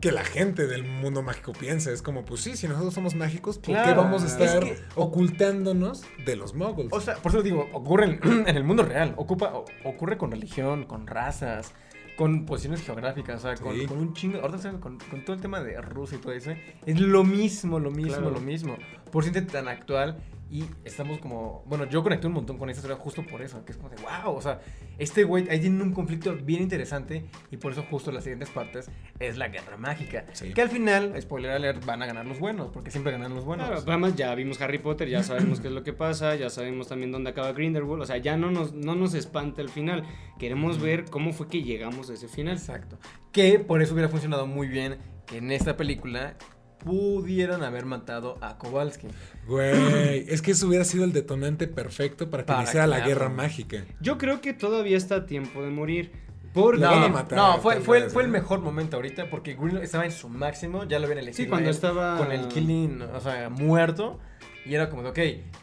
[0.00, 1.90] que la gente del mundo mágico piensa.
[1.90, 4.76] Es como, pues sí, si nosotros somos mágicos, ¿por qué vamos a Es estar que-
[4.94, 6.88] ocultándonos de los muggles?
[6.92, 9.14] O sea, por eso digo, ocurre en, en el mundo real.
[9.16, 11.72] Ocupa, o- ocurre con religión, con razas,
[12.18, 13.86] con posiciones geográficas, o sea, con, Sí.
[13.86, 14.40] con un chingo.
[14.40, 16.50] Ahorita con, con todo el tema de Rusia y todo eso.
[16.84, 18.30] Es lo mismo, lo mismo, Claro.
[18.32, 18.76] lo mismo.
[19.12, 20.18] Por siente tan actual.
[20.50, 21.62] Y estamos como.
[21.66, 23.64] Bueno, yo conecté un montón con esta historia justo por eso.
[23.64, 24.34] Que es como de wow.
[24.34, 24.60] O sea,
[24.98, 27.26] este güey ahí tiene un conflicto bien interesante.
[27.50, 30.24] Y por eso, justo las siguientes partes es la guerra mágica.
[30.32, 30.54] Sí.
[30.54, 32.70] Que al final, spoiler alert, van a ganar los buenos.
[32.70, 33.66] Porque siempre ganan los buenos.
[33.66, 36.88] Claro, además ya vimos Harry Potter, ya sabemos qué es lo que pasa, ya sabemos
[36.88, 40.04] también dónde acaba Grindelwald, o sea, ya no nos, no nos espanta el final.
[40.38, 42.56] Queremos ver cómo fue que llegamos a ese final.
[42.56, 42.98] Exacto.
[43.32, 46.36] Que por eso hubiera funcionado muy bien que en esta película
[46.84, 49.08] pudieran haber matado a Kowalski.
[49.46, 53.28] Güey, es que eso hubiera sido el detonante perfecto para que Para iniciara la guerra
[53.28, 53.84] mágica.
[54.00, 56.12] Yo creo que todavía está a tiempo de morir.
[56.54, 59.76] Porque No, matar, no, fue, tal fue, vez, fue el mejor momento ahorita porque Green
[59.78, 61.44] estaba en su máximo, ya lo habían elegido.
[61.44, 64.18] Sí, cuando él estaba- Con el killing, o sea, muerto.
[64.66, 65.18] Y era como de, ok,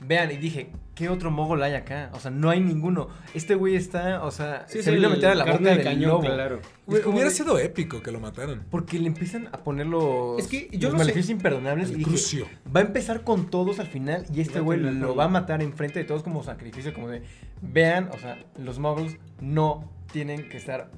[0.08, 2.10] vean, y dije, ¿qué otro mogol hay acá?
[2.14, 3.10] O sea, no hay ninguno.
[3.36, 5.84] Este güey está, o sea, Sí, se vino a meter a la boca de del
[5.84, 6.22] cañón, lobo.
[6.22, 6.60] claro.
[6.88, 8.64] Güey, hubiera de- sido épico que lo mataran.
[8.72, 11.92] Porque le empiezan a poner los, Es que yo los no sé- maleficios imperdonables y
[11.94, 12.48] El dije, crucio.
[12.76, 16.00] va a empezar con todos al final y este güey lo va a matar enfrente
[16.00, 17.22] de todos como sacrificio, como de,
[17.62, 20.90] vean, o sea, los muggles no tienen que estar,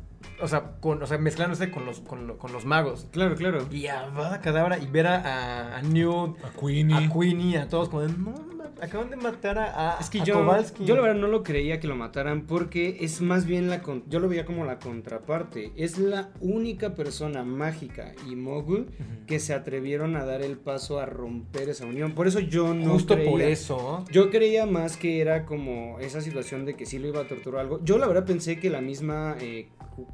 [0.42, 3.08] o sea, con, o sea mezclándose con los, con, lo- con los magos.
[3.12, 3.66] Claro, claro.
[3.72, 6.96] Y a Vada Cadabra y ver a, a, a Newt, A Queenie.
[7.06, 8.34] a Queenie, a todos como de, no,
[8.82, 10.86] acaban de matar a, a, Es que yo, Kowalski".
[10.86, 13.82] yo la verdad no lo creía que lo mataran porque es más bien la...
[13.82, 15.72] con- yo lo veía como la contraparte.
[15.76, 18.88] Es la única persona mágica y mogul
[19.26, 22.14] que se atrevieron a dar el paso a romper esa unión.
[22.14, 24.06] Por eso yo no Justo creía- por eso.
[24.12, 27.62] Yo creía más que era como esa situación de que sí lo iba a torturar
[27.62, 27.80] algo.
[27.84, 29.70] Yo la verdad pensé que la misma eh,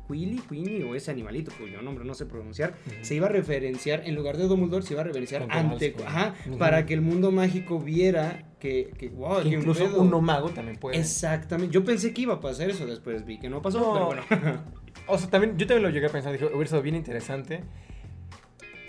[0.08, 4.16] Quilly, Queenie o ese animalito cuyo nombre no sé pronunciar, se iba a referenciar, en
[4.16, 5.96] lugar de Dumbledore, se iba a referenciar Con ante...
[6.06, 8.92] Ajá, para que el mundo mágico viera que...
[8.98, 10.02] que wow, Que incluso pedo.
[10.02, 10.98] un no mago también puede.
[10.98, 11.74] Exactamente.
[11.74, 13.94] Yo pensé que iba a pasar eso, después vi que no pasó, No.
[13.94, 14.64] pero bueno.
[15.08, 17.64] O sea, también, yo también lo llegué a pensar, dije, hubiera sido bien interesante.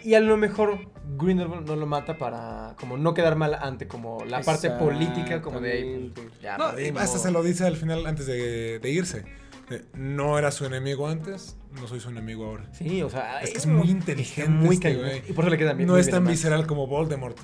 [0.05, 0.79] Y a lo mejor
[1.17, 5.61] Grindelwald no lo mata para como no quedar mal ante como la parte política como
[5.63, 6.23] de Exactamente.
[6.43, 6.65] ya No,
[7.01, 9.25] hasta se lo dice al final antes de, de irse.
[9.71, 12.69] Eh, no era su enemigo antes, no soy su enemigo ahora.
[12.73, 15.23] Sí, o sea, Es que es muy inteligente muy este güey.
[15.29, 15.89] Y por eso le queda bien.
[15.89, 17.39] no es tan visceral como Voldemort.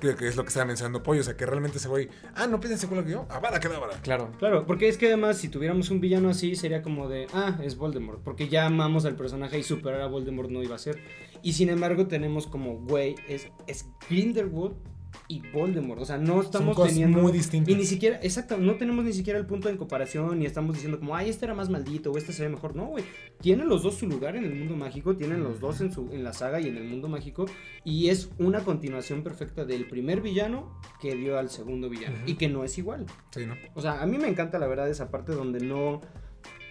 [0.00, 1.20] Que, que es lo que estaba mencionando Pollo.
[1.20, 2.08] O sea, que realmente ese güey.
[2.34, 3.26] Ah, no piensen igual que yo.
[3.28, 4.00] Ah, vara, vara.
[4.00, 4.32] Claro.
[4.38, 7.76] Claro, porque es que además si tuviéramos un villano así sería como de, ah, es
[7.76, 11.02] Voldemort, porque ya amamos al personaje y superar a Voldemort no iba a ser.
[11.42, 14.74] Y sin embargo tenemos como, güey, es, es Grindelwald
[15.28, 17.18] y Voldemort, o sea, no estamos cosas teniendo...
[17.18, 17.72] muy distintas.
[17.72, 20.98] Y ni siquiera, exacto, no tenemos ni siquiera el punto en comparación ni estamos diciendo
[20.98, 22.74] como, ay, este era más maldito o este se ve mejor.
[22.74, 23.04] No, güey,
[23.40, 26.24] tienen los dos su lugar en el mundo mágico, tienen los dos en, su, en
[26.24, 27.46] la saga y en el mundo mágico
[27.84, 32.48] y es una continuación perfecta del primer villano que dio al segundo villano y que
[32.48, 33.06] no es igual.
[33.30, 33.54] Sí, ¿no?
[33.74, 36.00] O sea, a mí me encanta la verdad esa parte donde no.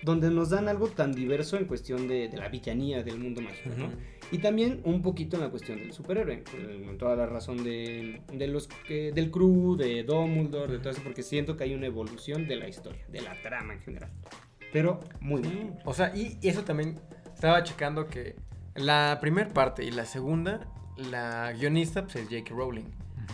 [0.02, 3.70] Donde nos dan algo tan diverso en cuestión de, de la villanía del mundo mágico,
[3.78, 3.90] ¿no?
[4.32, 6.44] Y también un poquito en la cuestión del superhéroe,
[6.86, 11.02] con toda la razón de, de los que, del crew, de Dumbledore, de todo eso,
[11.04, 14.10] porque siento que hay una evolución de la historia, de la trama en general.
[14.72, 15.80] Pero muy Sí, bien.
[15.84, 17.00] O sea, y y eso también
[17.34, 18.36] estaba checando que
[18.76, 22.54] la primera parte y la segunda, la guionista pues, es J.K.
[22.54, 22.86] Rowling.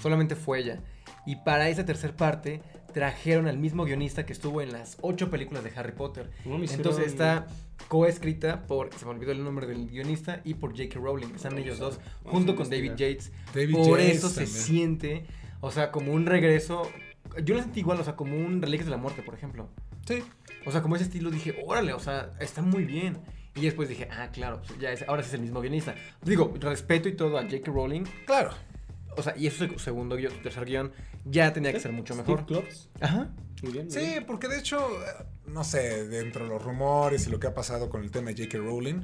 [0.02, 0.82] Solamente fue ella.
[1.26, 2.62] Y para esa tercera parte
[2.96, 6.32] trajeron al mismo guionista que estuvo en las ocho películas de Harry Potter.
[6.46, 7.46] No, Entonces está
[7.90, 10.98] coescrita por, se me olvidó el nombre del guionista, y por J.K.
[10.98, 11.36] Rowling.
[11.36, 12.92] Están ellos dos, junto con David.
[12.92, 13.34] Yates.
[13.54, 15.26] David por Yates eso se siente,
[15.60, 16.90] o sea, como un regreso.
[17.44, 19.68] Yo lo sentí igual, o sea, como un Reliquias de la Muerte, por ejemplo.
[20.08, 20.24] Sí.
[20.66, 23.18] O sea, como ese estilo dije, órale, o sea, está muy bien.
[23.56, 25.96] Y después dije, ah, claro, pues ya es, ahora sí es el mismo guionista.
[26.24, 27.70] Digo, respeto y todo a J.K.
[27.74, 28.06] Rowling.
[28.26, 28.52] Claro.
[29.18, 30.92] O sea, y eso es segundo guion, tercer guion,
[31.26, 32.46] ya tenía que ser mucho mejor.
[33.02, 33.30] Ajá.
[33.64, 33.86] Muy bien.
[33.86, 34.26] muy Sí, bien.
[34.26, 37.90] porque de hecho, eh, no sé, dentro de los rumores y lo que ha pasado
[37.90, 38.58] con el tema de J.K.
[38.64, 39.02] Rowling,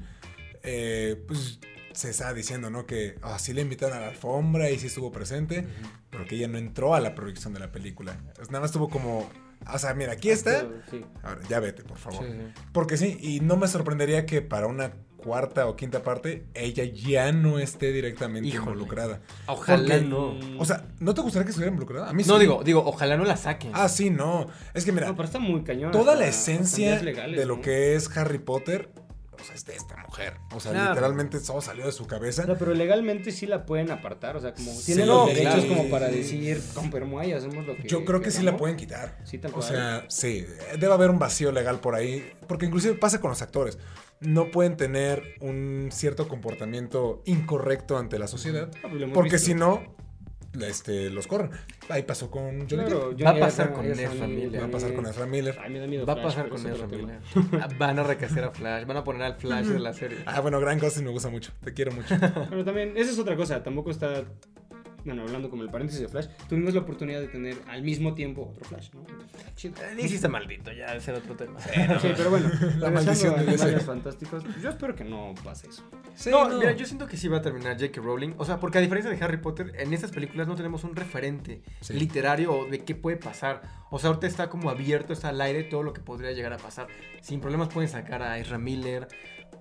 [0.63, 1.59] eh, pues
[1.93, 2.85] se está diciendo, ¿no?
[2.85, 5.65] Que ah, sí le invitaron a la alfombra y sí estuvo presente,
[6.09, 8.15] pero que ella no entró a la producción de la película.
[8.35, 9.29] Pues nada más estuvo como,
[9.71, 10.67] o sea, mira, aquí está.
[10.89, 11.03] Sí.
[11.23, 12.23] Ahora, ya vete, por favor.
[12.25, 12.61] Sí, sí.
[12.71, 17.31] Porque sí, y no me sorprendería que para una cuarta o quinta parte ella ya
[17.31, 18.71] no esté directamente Híjole.
[18.71, 19.21] involucrada.
[19.47, 20.35] Ojalá Porque- no.
[20.59, 22.09] O sea, ¿no te gustaría que estuviera involucrada?
[22.09, 22.39] A mí No, sí.
[22.41, 23.71] digo, digo, ojalá no la saquen.
[23.73, 24.47] Ah, sí, no.
[24.73, 25.91] Es que mira, No, pero está muy cañón.
[25.91, 27.61] toda la esencia legales, de lo ¿no?
[27.61, 28.89] que es Harry Potter,
[29.39, 30.33] o sea, es de esta mujer.
[30.53, 30.89] O sea, Claro.
[30.91, 32.45] literalmente todo salió de su cabeza.
[32.45, 35.53] No, pero legalmente sí la pueden apartar, o sea, como Sí, tienen los no, derechos
[35.65, 35.67] claro.
[35.69, 38.59] como para decir, con Permuay hacemos lo que Yo creo que sí la queramos".
[38.59, 39.17] pueden quitar.
[39.23, 39.67] Sí, tal O cual.
[39.67, 40.45] sea, sí,
[40.77, 43.79] debe haber un vacío legal por ahí, porque inclusive pasa con los actores.
[44.21, 49.81] No pueden tener un cierto comportamiento incorrecto ante la sociedad, Ah, pues porque si no,
[50.61, 51.51] este, los corren.
[51.89, 53.25] Ahí pasó con Johnny Claro, Depp.
[53.25, 54.61] Va a pasar con Ezra Miller.
[54.61, 55.57] Va a pasar con Ezra Miller.
[55.61, 57.19] Ay, me da miedo Va a pasar con Ezra Miller.
[57.79, 60.19] Van a recastear a Flash, van a poner al Flash de la serie.
[60.25, 61.51] Ah, bueno, Gran Gosling me gusta mucho.
[61.63, 62.15] Te quiero mucho.
[62.49, 64.23] Pero también, esa es otra cosa, tampoco está,
[65.05, 68.49] bueno, hablando como el paréntesis de Flash, tuvimos la oportunidad de tener al mismo tiempo
[68.51, 69.03] otro Flash, ¿no?
[69.55, 69.75] Chido.
[69.97, 71.59] Está maldito, ya debe ser otro tema.
[71.59, 71.69] Sí,
[72.15, 73.41] pero bueno, La maldición de.
[73.51, 75.83] Animales Fantásticos, yo espero que no pase eso.
[76.29, 78.01] no, mira, yo siento que sí va a terminar J.K.
[78.01, 78.33] Rowling.
[78.37, 81.61] O sea, porque a diferencia de Harry Potter, en estas películas no tenemos un referente
[81.81, 81.93] Sí.
[81.93, 83.61] literario de qué puede pasar.
[83.89, 86.57] O sea, ahorita está como abierto, está al aire todo lo que podría llegar a
[86.57, 86.87] pasar.
[87.21, 89.07] Sin problemas pueden sacar a Ezra Miller,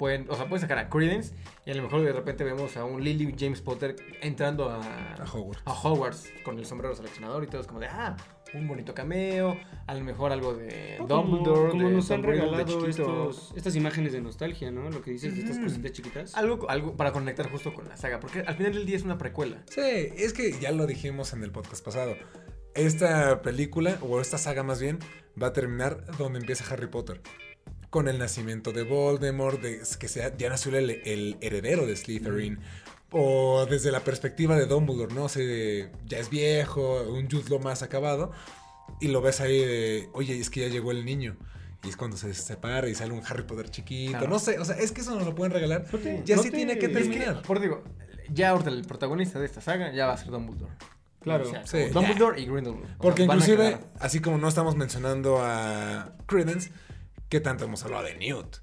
[0.00, 1.34] pueden, o sea, pueden sacar a Credence
[1.66, 4.80] y a lo mejor de repente vemos a un Lily James Potter entrando a,
[5.14, 5.62] A Hogwarts.
[5.66, 8.16] a Hogwarts con el sombrero seleccionador y todo es como de, ah,
[8.54, 13.52] un bonito cameo, a lo mejor algo de Dumbledore, como de nos han regalado estos,
[13.54, 14.88] estas imágenes de nostalgia, ¿no?
[14.90, 15.64] Lo que dices de estas Mm.
[15.64, 16.34] cositas chiquitas.
[16.34, 19.18] Algo, algo para conectar justo con la saga, porque al final del día es una
[19.18, 19.62] precuela.
[19.68, 22.16] Sí, es que ya lo dijimos en el podcast pasado.
[22.74, 24.98] Esta película, o esta saga más bien,
[25.40, 27.20] va a terminar donde empieza Harry Potter.
[27.90, 32.60] Con el nacimiento de Voldemort, de que sea, ya nació el, el heredero de Slytherin.
[33.10, 35.24] O desde la perspectiva de Dumbledore, ¿no?
[35.24, 38.30] O sea, de, ya es viejo, un Jude más acabado.
[39.00, 41.36] Y lo ves ahí de, oye, es que ya llegó el niño.
[41.82, 44.12] Y es cuando se separa y sale un Harry Potter chiquito.
[44.12, 44.28] Claro.
[44.28, 45.84] No sé, o sea, es que eso nos lo pueden regalar.
[45.86, 47.42] te- ya no sí te- tiene que es que- terminar.
[47.42, 47.82] Por digo,
[48.32, 50.72] ya ahorita el protagonista de esta saga ya va a ser Dumbledore.
[51.20, 51.48] Claro.
[51.48, 51.78] O sea, Sí.
[51.92, 52.84] como Dumbledore y Grindelwald.
[52.84, 56.70] O sea, Porque inclusive, quedar- así como no estamos mencionando a Credence,
[57.30, 58.56] ¿qué tanto hemos hablado de Newt?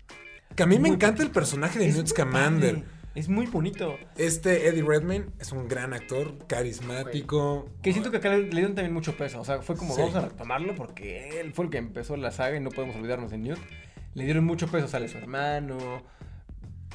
[0.55, 2.75] Que a mí me encanta el personaje de Newt Scamander.
[2.75, 3.97] padre, Es muy bonito.
[4.15, 7.69] Este Eddie Redmayne es un gran actor, carismático.
[7.81, 9.39] Que siento que acá le, le dieron también mucho peso.
[9.41, 10.01] O sea, fue como, Sí.
[10.01, 13.31] vamos a retomarlo porque él fue el que empezó la saga y no podemos olvidarnos
[13.31, 13.59] de Newt.
[14.13, 16.03] Le dieron mucho peso, sale su hermano.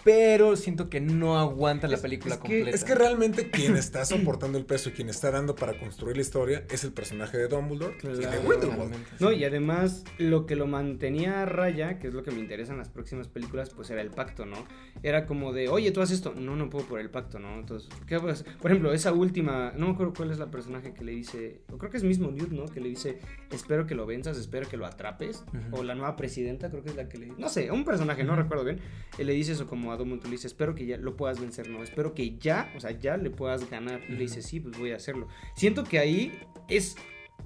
[0.05, 2.71] Pero siento que no aguanta la película es que- completa.
[2.77, 6.23] Es que realmente quien está soportando el peso y quien está dando para construir la
[6.23, 8.43] historia es el personaje de Dumbledore y de Claro.
[8.49, 8.61] Grindelwald.
[8.63, 12.41] Totalmente, No, y además lo que lo mantenía a raya, que es lo que me
[12.41, 14.67] interesa en las próximas películas, pues era el pacto, ¿no?
[15.05, 16.35] Era como de, oye, tú haces esto.
[16.37, 17.55] No, no puedo por el pacto, ¿no?
[17.55, 18.47] Entonces, ¿qué hacer?
[18.61, 21.79] Por ejemplo, esa última, no me acuerdo cuál es la personaje que le dice, o
[21.79, 22.67] creo que es mismo Newt, ¿no?
[22.67, 25.45] Que le dice, espero que lo venzas, espero que lo atrapes.
[25.71, 28.35] O la nueva presidenta, creo que es la que le No sé, un personaje, no
[28.37, 28.81] recuerdo bien.
[29.19, 31.69] Él le dice eso como a Dumbledore, le dice, espero que ya lo puedas vencer,
[31.69, 31.83] ¿no?
[31.83, 34.01] Espero que ya, o sea, ya le puedas ganar.
[34.09, 35.29] Y le dice, sí, pues voy a hacerlo.
[35.55, 36.33] Siento que ahí
[36.69, 36.97] es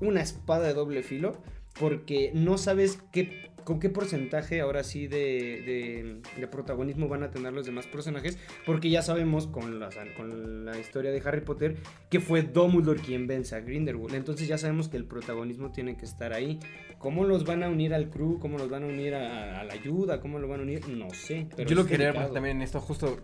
[0.00, 1.40] una espada de doble filo
[1.78, 5.18] porque no sabes qué, con qué porcentaje ahora sí de,
[5.66, 10.64] de- de protagonismo van a tener los demás personajes, porque ya sabemos con la, con
[10.64, 11.76] la historia de Harry Potter
[12.08, 16.04] que fue Dumbledore quien vence a Grindelwald, entonces ya sabemos que el protagonismo tiene que
[16.04, 16.58] estar ahí.
[16.98, 18.38] ¿Cómo los van a unir al crew?
[18.38, 20.20] ¿Cómo los van a unir a, a la ayuda?
[20.20, 20.88] ¿Cómo lo van a unir?
[20.88, 21.46] No sé.
[21.56, 23.18] pero Yo lo quería también en esto, justo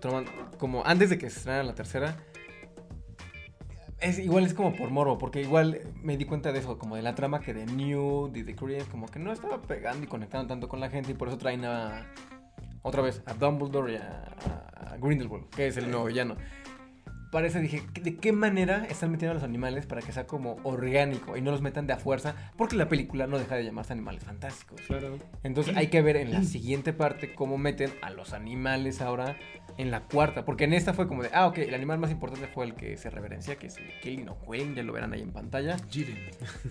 [0.59, 2.17] como antes de que se estrenara la tercera.
[4.03, 7.03] Es, igual es como por morbo, porque igual me di cuenta de eso, como de
[7.03, 10.49] la trama que de Newt y de Creed, como que no estaba pegando y conectando
[10.49, 12.07] tanto con la gente y por eso traen a,
[12.83, 14.25] otra vez, a Dumbledore y a,
[14.75, 16.37] a Grindelwald, que es el nuevo villano.
[17.33, 20.59] Para eso dije, ¿de qué manera están metiendo a los animales para que sea como
[20.65, 22.35] orgánico y no los metan de a fuerza?
[22.59, 24.83] Porque la película no deja de llamarse Animales Fantásticos.
[24.83, 25.19] Claro.
[25.43, 29.39] Entonces hay que ver en la siguiente parte cómo meten a los animales ahora
[29.79, 30.45] en la cuarta.
[30.45, 32.97] Porque en esta fue como de, ah, ok, el animal más importante fue el que
[32.97, 35.77] se reverencia, que es el Kellen o Quellen, ya lo verán ahí en pantalla.
[35.91, 36.19] Jiren.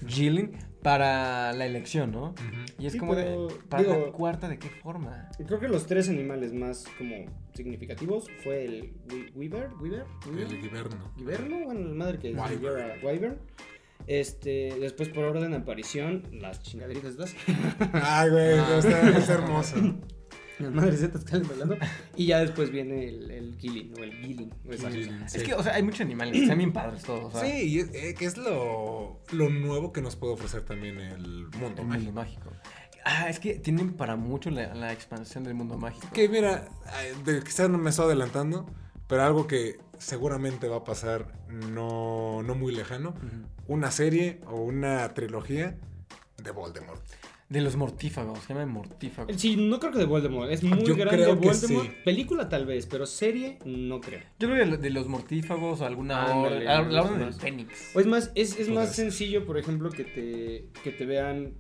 [0.07, 2.33] Gillen, para la elección, ¿no?
[2.79, 5.29] Y es Sí, como pero, de, ¿para la cuarta de qué forma?
[5.45, 7.15] Creo que los tres animales más como
[7.53, 8.93] significativos fue el
[9.35, 10.47] Weaver, Weaver, Weaver?
[10.51, 11.11] El Giverno.
[11.17, 12.45] Giverno, bueno, la madre que Wyvern.
[12.45, 13.37] escribió a Wyvern.
[14.07, 17.35] Este, después por orden de aparición, las chingaderitas estas.
[17.93, 18.77] Ay, güey, Ah.
[18.79, 19.75] está, está hermoso.
[20.59, 21.77] las madres estas que salen bailando.
[22.15, 24.51] Y ya después viene el, el Killing o el Gilling.
[25.27, 25.37] Sí.
[25.37, 27.33] Es que, o sea, hay muchos animales, están bien padres todos.
[27.41, 31.47] Sí, y es, eh, que es lo, lo nuevo que nos puede ofrecer también el
[31.59, 32.05] mundo el mágico.
[32.05, 32.51] mundo mágico.
[33.03, 36.07] Ah, es que tienen para mucho la, la expansión del mundo mágico.
[36.13, 36.67] Que mira,
[37.25, 38.67] de- quizás no me estoy adelantando,
[39.07, 43.15] pero algo que seguramente va a pasar no, no muy lejano,
[43.67, 45.77] una serie o una trilogía
[46.43, 47.01] de Voldemort.
[47.51, 49.35] De los mortífagos, se llaman mortífagos.
[49.35, 50.49] Sí, no creo que de Voldemort.
[50.49, 51.85] Es muy Yo grande creo que Voldemort.
[51.85, 51.93] sí.
[52.05, 54.21] Película tal vez, pero serie no creo.
[54.39, 57.19] Yo creo que de lo- de los mortífagos o alguna Ándale, orden, la, la orden
[57.19, 57.33] del.
[57.33, 57.93] Fénix.
[57.93, 61.55] O es más, es, es más sencillo, por ejemplo, que te, que te vean,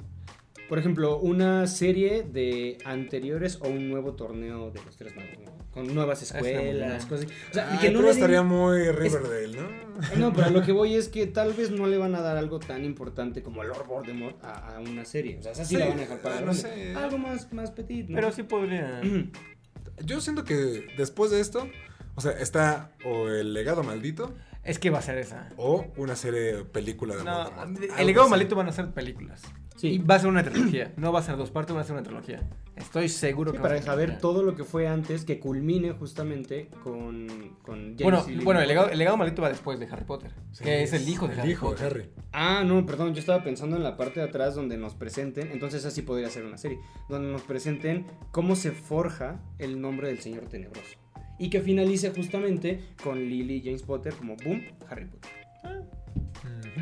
[0.69, 5.60] por ejemplo, una serie de anteriores o un nuevo torneo de los tres magos, ¿no?
[5.73, 7.33] Con nuevas muy escuelas, cosas así.
[7.49, 9.69] O sea, Ay, que no estaría muy Riverdale, ¿no?
[10.17, 12.35] No, pero a lo que voy es que tal vez no le van a dar
[12.35, 15.37] algo tan importante como Lord Voldemort a, a una serie.
[15.39, 16.61] O sea, esa sí, Sí, la van a dejar para ah, no grande.
[16.61, 16.95] sé.
[16.95, 18.15] Algo más, más petit, ¿no?
[18.15, 19.01] Pero sí podría.
[20.05, 21.67] Yo siento que después de esto,
[22.15, 25.49] o sea, está o el legado maldito es que va a ser esa.
[25.57, 27.99] o una serie película de No, Voldemort.
[27.99, 29.41] el legado maldito van a ser películas.
[29.81, 29.93] Sí.
[29.93, 30.93] Y va a ser una trilogía.
[30.95, 32.47] No va a ser dos partes, va a ser una trilogía.
[32.75, 34.21] Estoy seguro Sí, que va para a ser saber trilogía.
[34.21, 37.27] todo lo que fue antes, que culmine justamente con,
[37.63, 40.31] con James Bueno, y bueno el, legado, el legado maldito va después de Harry Potter.
[40.51, 41.87] Sí, que es el hijo de el Harry hijo de Potter.
[41.91, 42.09] Harry.
[42.31, 45.83] Ah, no, perdón, yo estaba pensando en la parte de atrás donde nos presenten, entonces
[45.83, 46.77] así podría ser una serie,
[47.09, 50.95] donde nos presenten cómo se forja el nombre del Señor Tenebroso.
[51.39, 55.31] Y que finalice justamente con Lily y James Potter como boom, Harry Potter.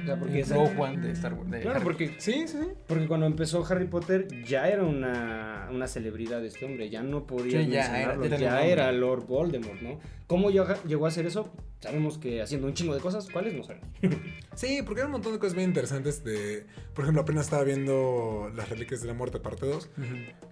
[0.01, 1.49] O sea, porque Rogue One de Star Wars.
[1.51, 2.67] de Claro, Harry porque, Sí, sí, sí.
[2.87, 7.63] porque cuando empezó Harry Potter ya era una, una celebridad este hombre, ya no podía
[7.63, 8.91] Sí, ya era- ya, ya era.
[8.91, 9.99] Lord Voldemort, ¿no?
[10.27, 11.51] ¿Cómo llegó a- llegó a hacer eso?
[11.79, 13.53] Sabemos que haciendo un chingo de cosas, ¿cuáles?
[13.53, 13.87] No sabemos.
[14.55, 16.65] Sí, porque hay un montón de cosas bien interesantes de...
[16.93, 20.05] Por ejemplo, apenas estaba viendo Las Reliquias de la Muerte parte 2 Ujú.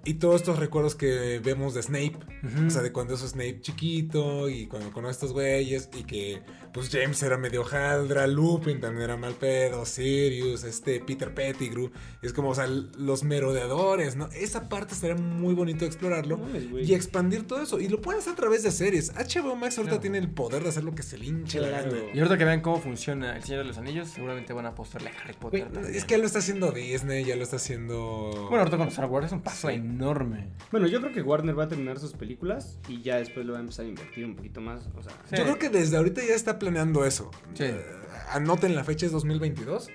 [0.06, 2.14] y todos estos recuerdos que vemos de Snape.
[2.44, 2.68] Ujú.
[2.68, 6.90] O sea, de cuando es Snape chiquito y cuando con estos güeyes y que pues
[6.90, 11.92] James era medio jaldra, Lupin también era mal pedo, Sirius, este Peter Pettigrew.
[12.22, 14.30] Es como, o sea, los merodeadores, ¿no?
[14.34, 17.80] Esa parte sería muy bonito explorarlo No y expandir todo eso.
[17.80, 19.12] Y lo pueden hacer a través de series.
[19.16, 20.02] HBO Max ahorita Claro.
[20.02, 21.92] tiene el poder de hacer lo que se le hinche la Claro.
[21.92, 22.04] gana.
[22.14, 25.10] Y ahorita que vean cómo funciona El Señor de los Anillos, seguramente van a apostarle
[25.10, 25.68] a Harry Potter.
[25.94, 28.32] Es que ya lo está haciendo Disney, ya lo está haciendo...
[28.50, 29.76] Bueno, ahorita con Star Wars es un paso Sí.
[29.76, 30.48] enorme.
[30.72, 33.60] Bueno, yo creo que Warner va a terminar sus películas y ya después lo va
[33.60, 34.88] a empezar a invertir un poquito más.
[34.96, 35.36] O sea, Sí.
[35.38, 37.32] Yo creo que desde ahorita ya está planeando eso.
[37.54, 37.64] Sí.
[37.66, 37.86] Eh,
[38.32, 39.90] anoten la fecha es 2022.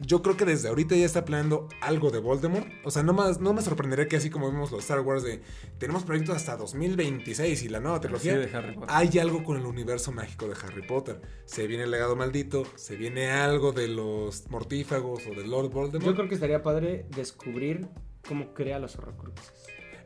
[0.00, 2.66] Yo creo que desde ahorita ya está planeando algo de Voldemort.
[2.84, 5.40] O sea, no, más, no me sorprendería que así como vimos los Star Wars de
[5.78, 8.38] tenemos proyectos hasta 2026 y la nueva Sí, trilogía.
[8.38, 8.88] de Harry Potter.
[8.90, 11.20] Hay algo con el universo mágico de Harry Potter.
[11.44, 16.04] Se viene el legado maldito, se viene algo de los mortífagos o de Lord Voldemort.
[16.06, 17.88] yo creo que estaría padre descubrir
[18.26, 19.52] cómo crea los horrocruxes.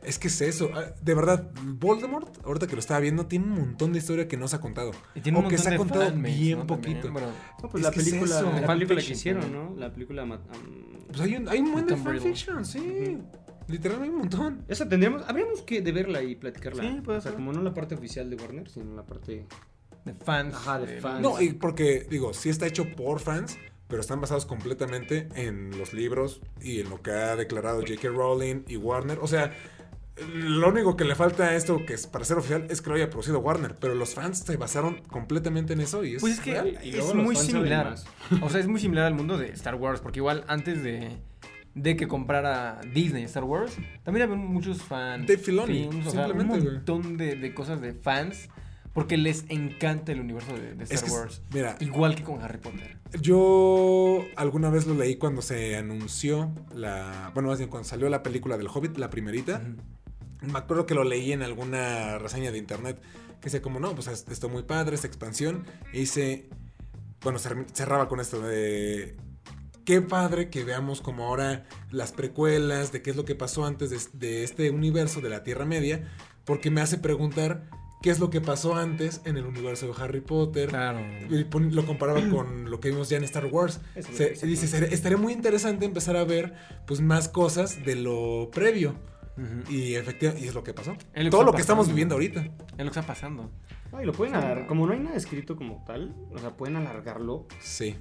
[0.05, 0.69] Es que es eso.
[0.73, 4.37] ah, De verdad, Voldemort, ahorita que lo estaba viendo, tiene un montón de historia que
[4.37, 4.91] no se ha contado.
[5.15, 6.65] Y tiene o un que se ha contado fanmates, bien ¿no?
[6.65, 7.11] También, poquito.
[7.13, 7.27] bueno,
[7.61, 8.51] No, pues Es la que es película, eso.
[8.51, 9.51] la película que hicieron.
[9.51, 9.75] ¿no?
[9.77, 10.23] La película...
[10.23, 10.37] um,
[11.07, 13.17] Pues hay un, hay un buen de fanfiction, sí.
[13.67, 14.65] Literal, hay un montón.
[14.67, 16.83] Esa tendríamos, habríamos que de verla y platicarla.
[16.83, 19.47] Sí, puede o sea, como no la parte oficial de Warner, sino la parte...
[20.03, 20.53] de fans.
[20.53, 21.21] Ajá, de fans.
[21.21, 25.93] No, y porque, digo, sí está hecho por fans, pero están basados completamente en los
[25.93, 28.09] libros y en lo que ha declarado J.K.
[28.09, 29.19] Rowling y Warner.
[29.21, 29.53] O sea,
[30.33, 32.95] lo único que le falta a esto, que es para ser oficial, es que lo
[32.95, 33.75] haya producido Warner.
[33.79, 36.21] Pero los fans se basaron completamente en eso y es...
[36.21, 36.77] Pues es que real.
[36.83, 37.95] Es los muy similar.
[38.41, 41.17] O sea, es muy similar al mundo de Star Wars, porque igual antes de,
[41.73, 45.25] de que comprara Disney Star Wars, también había muchos fans.
[45.27, 46.73] Dave Filoni, films, o sea, un simplemente, güey.
[46.75, 48.49] montón de, de cosas de fans,
[48.93, 51.41] porque les encanta el universo de, de Es Star que, Wars.
[51.51, 52.97] mira, Igual que con Harry Potter.
[53.19, 57.31] Yo alguna vez lo leí cuando se anunció la.
[57.33, 59.61] Bueno, más bien cuando salió la película del Hobbit, la primerita.
[60.43, 63.01] Me acuerdo que lo leí en alguna reseña de internet.
[63.39, 65.65] Que decía, como no, pues es- esto muy padre, esta expansión.
[65.93, 66.49] E hice.
[67.21, 69.15] Bueno, cer- cerraba con esto de.
[69.85, 73.89] Qué padre que veamos como ahora las precuelas de qué es lo que pasó antes
[73.89, 76.09] de, de este universo de la Tierra Media.
[76.45, 77.69] Porque me hace preguntar
[78.01, 80.69] qué es lo que pasó antes en el universo de Harry Potter.
[80.69, 80.99] Claro.
[81.29, 83.79] Y pon- lo comparaba con lo que vimos ya en Star Wars.
[84.13, 84.67] Se- dice, hizo.
[84.67, 86.53] "Será- estaría muy interesante empezar a ver
[86.87, 88.95] pues más cosas de lo previo.
[89.37, 89.71] Ujú.
[89.71, 90.91] Y efectivamente, y es lo que pasó.
[90.91, 91.95] Es lo que Todo está lo que estamos pasando.
[91.95, 92.41] viviendo ahorita.
[92.41, 93.51] Es lo que está pasando.
[93.91, 94.67] No, y lo pueden alargar.
[94.67, 97.47] Como no hay nada escrito como tal, o sea, pueden alargarlo.
[97.59, 97.95] Sí.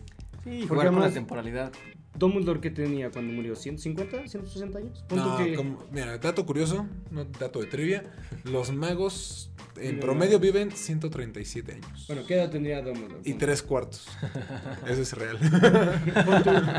[0.44, 1.72] Sí, jugar con la temporalidad.
[2.14, 3.54] Dumbledore, ¿qué tenía cuando murió?
[3.54, 4.24] ¿150?
[4.24, 5.04] ¿160 años?
[5.10, 8.02] No, que- como- mira, dato curioso, no dato de trivia.
[8.44, 10.40] Los magos en Viven promedio más.
[10.42, 12.04] viven 137 años.
[12.06, 13.20] Bueno, ¿qué edad tendría Dumbledore?
[13.24, 14.06] y tres cuartos.
[14.86, 15.38] Eso es real.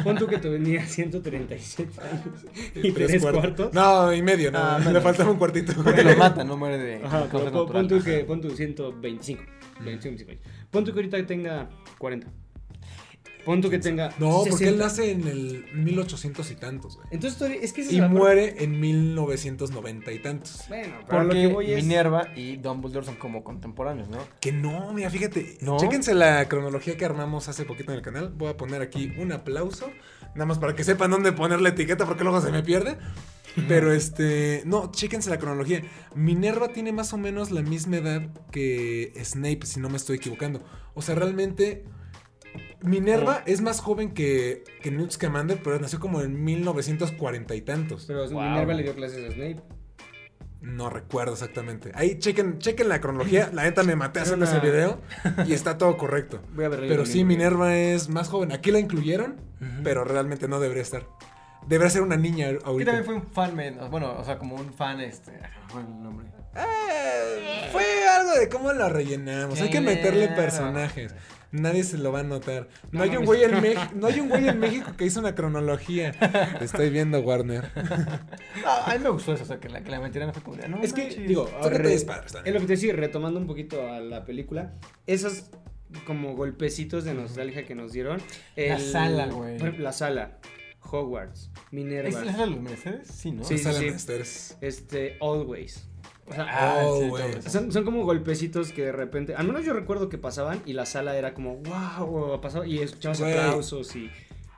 [0.03, 3.73] Pon tú, que tenía 137 años y tres, cuartos.
[3.73, 4.59] No, y medio, no.
[4.59, 5.73] Ah, Le faltaba un cuartito.
[5.83, 7.87] Porque lo mata, no muere de Ajá, causa pero pon, pon natural.
[7.87, 9.41] tú que pon tú 125.
[9.83, 10.43] 25 años.
[10.69, 12.27] Pon tú que ahorita tenga 40.
[13.45, 14.09] Pon tú que tenga.
[14.19, 14.69] No, porque 60.
[14.69, 17.07] él nace en el 1800 y tantos, güey.
[17.11, 20.63] Entonces, todavía- es que esa es Y muere en 1990 y tantos.
[20.69, 21.83] Bueno, pero a lo Porque que voy es.
[21.83, 24.19] Minerva y Dumbledore son como contemporáneos, ¿no?
[24.39, 25.57] Que no, mira, fíjate.
[25.61, 25.77] ¿No?
[25.77, 28.33] Chéquense la cronología que armamos hace poquito en el canal.
[28.35, 29.89] Voy a poner aquí un aplauso.
[30.35, 32.97] Nada más para que sepan dónde poner la etiqueta porque luego se me pierde.
[33.67, 34.63] Pero este.
[34.65, 35.83] No, chéquense la cronología.
[36.15, 40.63] Minerva tiene más o menos la misma edad que Snape, si no me estoy equivocando.
[40.95, 41.83] O sea, realmente.
[42.83, 48.05] Minerva es más joven que, que Newt Scamander, pero nació como en 1940 y tantos.
[48.05, 48.41] Pero Wow.
[48.41, 49.61] Minerva le dio clases a Snape.
[50.61, 51.91] No recuerdo exactamente.
[51.93, 53.49] Ahí chequen, chequen la cronología.
[53.53, 55.01] La neta me maté haciendo Una- ese video
[55.45, 56.41] y está todo correcto.
[56.53, 58.51] Voy a ver Pero sí, Minerva es más joven.
[58.51, 59.41] Aquí la incluyeron,
[59.83, 61.05] pero realmente no debería estar.
[61.67, 62.91] Debería ser una niña ahorita.
[62.91, 65.31] también fue un fan, men- bueno, o sea, como un fan, este,
[65.71, 66.27] ¿cuál es el nombre?
[66.55, 69.59] Eh, fue algo de cómo lo rellenamos.
[69.61, 71.13] Hay que meterle personajes.
[71.53, 72.67] Nadie se lo va a notar.
[72.91, 75.19] No, No hay un güey en México, no hay un güey en México que hizo
[75.21, 76.11] una cronología.
[76.59, 77.69] Te estoy viendo, Warner.
[78.63, 80.41] No, a mí me gustó eso, o sea, que la, que la mentira no fue
[80.43, 81.27] como no Es que, manches.
[81.27, 84.73] digo, re- es lo que te decía, retomando un poquito a la película,
[85.07, 85.51] esos
[86.07, 88.19] como golpecitos de nostalgia que nos dieron.
[88.55, 89.57] La sala, güey.
[89.59, 90.39] por ejemplo, La sala,
[90.81, 93.07] Hogwarts, Minerva, ¿Es la sala de los Mercedes?
[93.07, 93.43] Sí, ¿no?
[93.43, 93.85] Sí, Sala sí.
[93.85, 94.57] Menesteres.
[94.59, 95.87] este, Always.
[96.27, 97.49] O sea, Ah, Oh, sí, eso.
[97.49, 100.85] Son, son como golpecitos que de repente, al menos yo recuerdo que pasaban y la
[100.85, 104.09] sala era como, wow, pasaba y escuchabas aplausos y...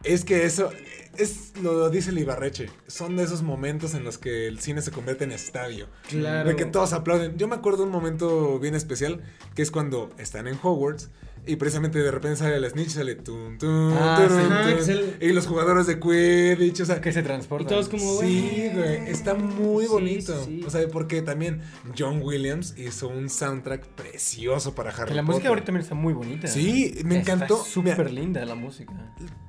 [0.04, 0.70] Es que eso
[1.18, 2.70] es lo dice el Ibarreche.
[2.86, 5.88] Son de esos momentos en los que el cine se convierte en estadio.
[6.10, 6.48] Claro.
[6.48, 7.38] De que todos aplauden.
[7.38, 9.22] Yo me acuerdo de un momento bien especial
[9.56, 11.10] que es cuando están en Hogwarts
[11.48, 14.86] y precisamente de repente sale la snitch, sale tum, tum, Ah, sí.
[14.86, 17.66] tum, el- y los jugadores de Quidditch, o sea, Que se transporta.
[17.66, 20.44] Y todos como, Sí, güey, está muy Sí, bonito.
[20.46, 20.66] sí, sí.
[20.66, 21.62] O sea, porque también
[21.98, 25.34] John Williams hizo un soundtrack precioso para Harry Que la Potter.
[25.36, 26.48] música ahorita también está muy bonita.
[26.48, 27.64] Sí, me Está encantó.
[27.64, 28.94] súper linda la música.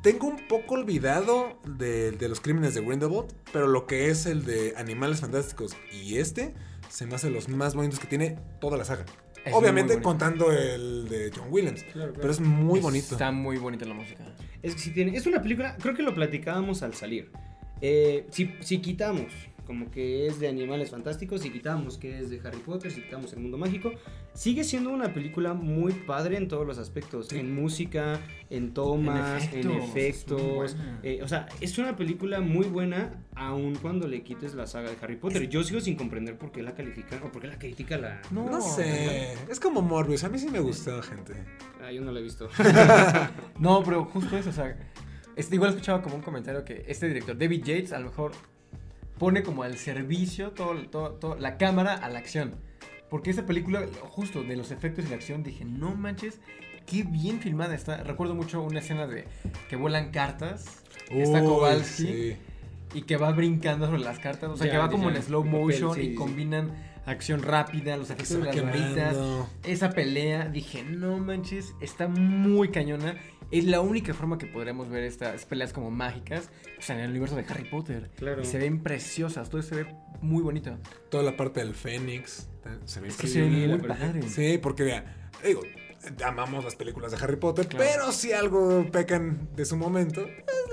[0.02, 4.44] tengo un poco olvidado de, de los crímenes de Grindelwald, pero lo que es el
[4.44, 6.54] de Animales Fantásticos y este
[6.88, 9.04] se me hace los más bonitos que tiene toda la saga.
[9.46, 12.12] Es Obviamente contando el de John Williams, Claro, claro.
[12.20, 13.14] pero es muy bonito.
[13.14, 14.24] Está muy bonita la música.
[14.62, 15.16] Es que sí tiene.
[15.16, 17.30] Es una película, creo que lo platicábamos al salir.
[17.80, 19.26] Eh, si, si quitamos
[19.66, 23.32] como que es de animales fantásticos, si quitamos que es de Harry Potter, si quitamos
[23.32, 23.92] el mundo mágico,
[24.32, 27.32] sigue siendo una película muy padre en todos los aspectos.
[27.32, 30.42] En música, en tomas, en efectos, efectos.
[30.76, 31.00] muy buena.
[31.02, 34.96] eh, o sea, es una película muy buena, aun cuando le quites la saga de
[35.02, 35.48] Harry Potter.
[35.48, 38.22] Yo sigo sin comprender por qué la califican o por qué la critica la.
[38.30, 38.48] No.
[38.50, 41.34] No sé, es como Morbius, a mí sí me gustó, gente.
[41.82, 42.48] Ah, yo no la he visto.
[43.58, 44.76] No, pero justo eso, o sea,
[45.34, 48.32] este, igual escuchaba como un comentario que este director, David Yates, a lo mejor
[49.18, 52.54] pone como al servicio todo, todo, todo- la cámara a la acción.
[53.08, 56.40] Porque esa película, justo de los efectos y la acción, dije, no manches,
[56.86, 57.98] qué bien filmada está.
[58.02, 59.26] Recuerdo mucho una escena de
[59.68, 60.82] que vuelan cartas.
[61.08, 62.04] está Kowalski.
[62.06, 62.36] sí.
[62.94, 64.48] Y que va brincando sobre las cartas.
[64.50, 65.16] O sea, Ya, que va ya, como ya.
[65.16, 66.14] en slow Papel, motion sí, y sí.
[66.14, 66.72] combinan
[67.04, 69.12] acción rápida, los efectos de las varitas.
[69.14, 69.48] quemando.
[69.64, 73.16] Esa pelea, dije, no manches, está muy cañona.
[73.50, 77.36] Es la única forma que podremos ver estas peleas como mágicas pues, en el universo
[77.36, 78.10] de Harry Potter.
[78.16, 78.42] Claro.
[78.42, 80.76] Y se ven preciosas, todo se ve muy bonito.
[81.10, 82.48] Toda la parte del Fénix.
[82.84, 84.32] Se ve Es que se la muy padres.
[84.32, 85.62] Sí, porque vea, digo,
[86.24, 87.84] amamos las películas de Harry Potter, Claro.
[87.88, 90.26] pero si algo pecan de su momento,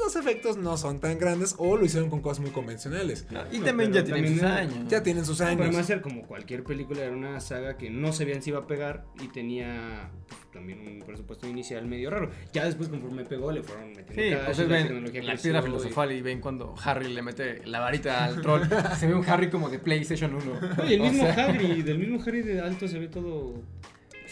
[0.04, 3.26] los efectos no son tan grandes o lo hicieron con cosas muy convencionales.
[3.32, 4.88] No, y No, también ya tienen también sus años.
[4.90, 5.62] Ya tienen sus años.
[5.62, 9.06] además ser como cualquier película, era una saga que no sabían si iba a pegar
[9.22, 12.30] y tenía pues, también un presupuesto inicial medio raro.
[12.54, 15.62] Ya después conforme pegó le fueron metiendo Sí, cash, ustedes la ven la creció piedra
[15.62, 18.62] filosofal y ven cuando Harry le mete la varita al troll.
[19.00, 20.84] se ve un Harry como de PlayStation 1.
[20.84, 23.62] Oye, el O mismo sea, Harry, del mismo Harry de alto se ve todo...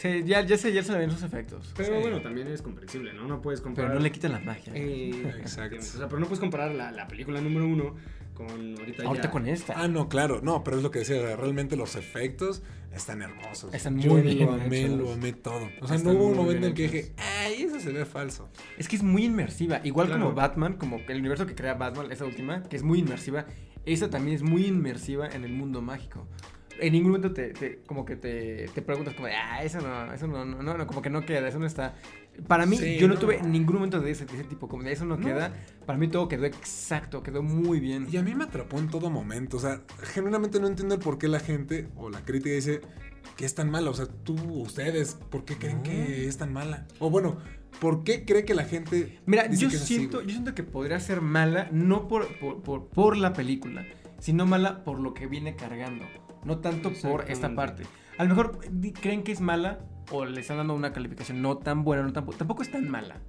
[0.02, 1.72] sí, ya, ya, se, ya se le ven sus efectos.
[1.78, 2.02] Pero Sí.
[2.02, 3.28] bueno, también es comprensible, ¿no?
[3.28, 3.89] No puedes comparar...
[3.91, 4.74] Pero no le quitan la magia.
[4.76, 5.78] Eh, Exacto.
[5.80, 7.95] O sea, pero no puedes comparar la, la película número uno
[8.34, 8.47] con
[8.80, 9.74] ahorita Ahorita ya- con esta.
[9.80, 13.74] Ah, no, claro, no, pero es lo que decía, realmente los efectos están hermosos.
[13.74, 14.97] Están Yo muy bien lo amé, hechos.
[14.99, 15.70] lo amé todo.
[15.82, 18.49] O sea, Están no hubo un momento en que dije, ay, eso se ve falso.
[18.78, 19.82] Es que es muy inmersiva.
[19.84, 20.24] Igual Claro.
[20.24, 23.45] como Batman, como el universo que crea Batman, esa última, que es muy inmersiva.
[23.86, 26.28] Esa también es muy inmersiva en el mundo mágico.
[26.82, 30.12] En ningún momento te, te- como que te, te preguntas como de, ah, eso no,
[30.14, 31.96] eso no, no, no, como que no queda, eso no está.
[32.48, 33.20] Para mí, Sí, yo no, no.
[33.20, 35.26] tuve ningún momento de ese, de ese tipo, como de eso no, No.
[35.26, 35.54] queda.
[35.86, 38.08] Para mí todo quedó exacto, quedó muy bien.
[38.12, 39.58] Y a mí me atrapó en todo momento.
[39.58, 42.82] O sea, genuinamente no entiendo el por qué la gente o la crítica dice
[43.38, 43.90] que es tan mala.
[43.90, 46.88] O sea, tú, ustedes, ¿por qué creen que es tan mala?
[47.00, 47.38] O bueno,
[47.80, 49.20] ¿por qué cree que la gente.
[49.28, 52.28] Mira, dice yo que es así, siento, yo siento que podría ser mala no por,
[52.40, 53.86] por, por, por la película,
[54.20, 56.06] sino mala por lo que viene cargando.
[56.44, 57.84] No tanto por esta parte.
[58.18, 58.60] A lo mejor
[59.02, 59.80] creen que es mala
[60.12, 63.22] o le están dando una calificación no tan buena, no tan, tampoco es tan mala.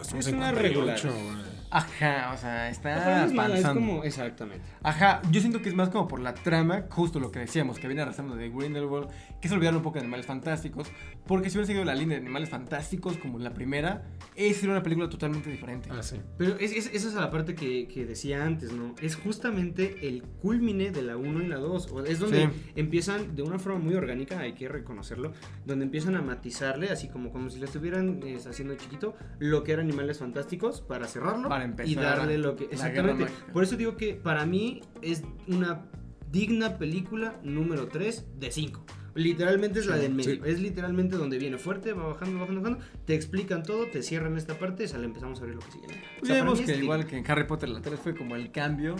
[0.00, 1.00] Pues un Es una 58, regular.
[1.02, 1.50] güey.
[1.72, 4.02] Ajá, o sea, está no es es como...
[4.02, 4.64] Exactamente.
[4.82, 7.86] Ajá, yo siento que es más como por la trama, justo lo que decíamos, que
[7.86, 9.08] viene arrastrando de Grindelwald,
[9.40, 10.88] que se olvidaron un poco de Animales Fantásticos,
[11.28, 14.02] porque si hubieran seguido la línea de Animales Fantásticos como la primera,
[14.34, 15.88] esa sería una película totalmente diferente.
[15.92, 16.16] Ah, sí.
[16.38, 18.96] Pero es, es- esa es la parte que, que decía antes, ¿no?
[19.00, 21.92] Es justamente el culmine de la 1 y la 2.
[21.92, 22.72] o Es donde Sí.
[22.74, 25.32] empiezan de una forma muy orgánica, hay que reconocerlo,
[25.66, 29.70] donde empiezan a matizarle, así como, como si le estuvieran eh, haciendo chiquito, lo que
[29.72, 32.64] eran Animales Fantásticos para cerrarlo Para empezar y darle lo que...
[32.64, 33.26] Exactamente.
[33.52, 35.86] Por eso digo que para mí es una
[36.30, 38.84] digna película número 3 de 5.
[39.14, 40.34] Literalmente es la del medio.
[40.34, 40.40] sí.
[40.44, 42.84] Es literalmente donde viene fuerte, va bajando, bajando, bajando.
[43.04, 45.86] Te explican todo, te cierran esta parte y sale, empezamos a ver lo que sigue.
[46.22, 48.96] O sea, vemos que igual que en Harry Potter la 3 fue como el cambio.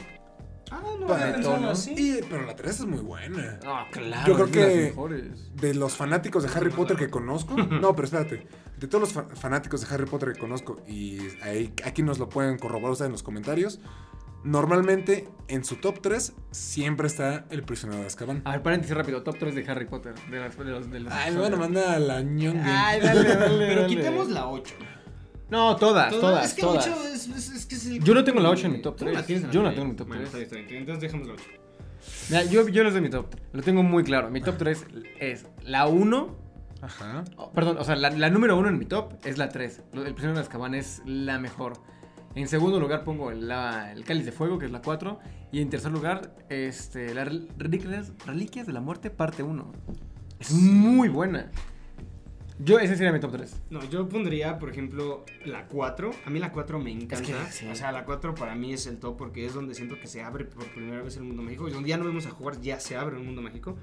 [0.70, 0.80] Ah,
[1.36, 1.70] no, tono.
[1.70, 1.94] así.
[1.96, 3.58] Y- pero la 3 es muy buena.
[3.66, 4.26] Ah, claro.
[4.26, 5.56] Yo creo es de las que- mejores.
[5.56, 7.54] De los fanáticos de Harry Potter que conozco.
[7.80, 8.46] No, pero espérate.
[8.78, 12.28] De todos los fa- fanáticos de Harry Potter que conozco, y ahí, aquí nos lo
[12.30, 13.78] pueden corroborar ustedes en los comentarios.
[14.42, 18.40] Normalmente en su top 3 siempre está el prisionero de Azkaban.
[18.46, 20.14] A ver, paréntesis rápido, top 3 de Harry Potter.
[20.30, 22.62] De, las- de los, de los Ay, me van a mandar a la ñongue.
[22.64, 23.66] Ay, dale, dale.
[23.68, 23.94] Pero dale.
[23.94, 24.74] quitemos la 8.
[25.50, 26.86] No, todas, todas, es que todas.
[26.86, 28.02] 8 es, es- es que es el...
[28.04, 29.26] Yo no tengo la ocho en mi top Tú no la tres.
[29.26, 30.42] tienes en Yo no tengo en mi top Bueno, tres.
[30.44, 30.80] está bien, está bien.
[30.82, 31.44] Entonces dejamos la 8.
[32.30, 33.26] Mira, yo, yo les doy mi top.
[33.52, 34.30] Lo tengo muy claro.
[34.30, 34.86] Mi top 3
[35.18, 36.36] es la 1.
[36.82, 37.24] Ajá.
[37.36, 39.82] oh, perdón, o sea, la, la número 1 en mi top es la 3.
[39.92, 41.74] Lo- El prisionero de Azkaban es la mejor.
[42.36, 45.18] En segundo lugar pongo la- el cáliz de fuego, que es la 4.
[45.52, 49.72] Y en tercer lugar, este, las rel- reliquias, reliquias de la muerte, parte 1.
[50.38, 51.50] Es muy buena.
[52.62, 53.62] Yo, ese sería mi top 3.
[53.70, 56.10] No, yo pondría, por ejemplo, la 4.
[56.26, 57.24] A mí la 4 me encanta.
[57.24, 57.66] que sí.
[57.68, 60.22] O sea, la 4 para mí es el top porque es donde siento que se
[60.22, 61.68] abre por primera vez el mundo mágico.
[61.68, 63.76] Y donde ya no vemos a jugar, ya se abre un mundo mágico.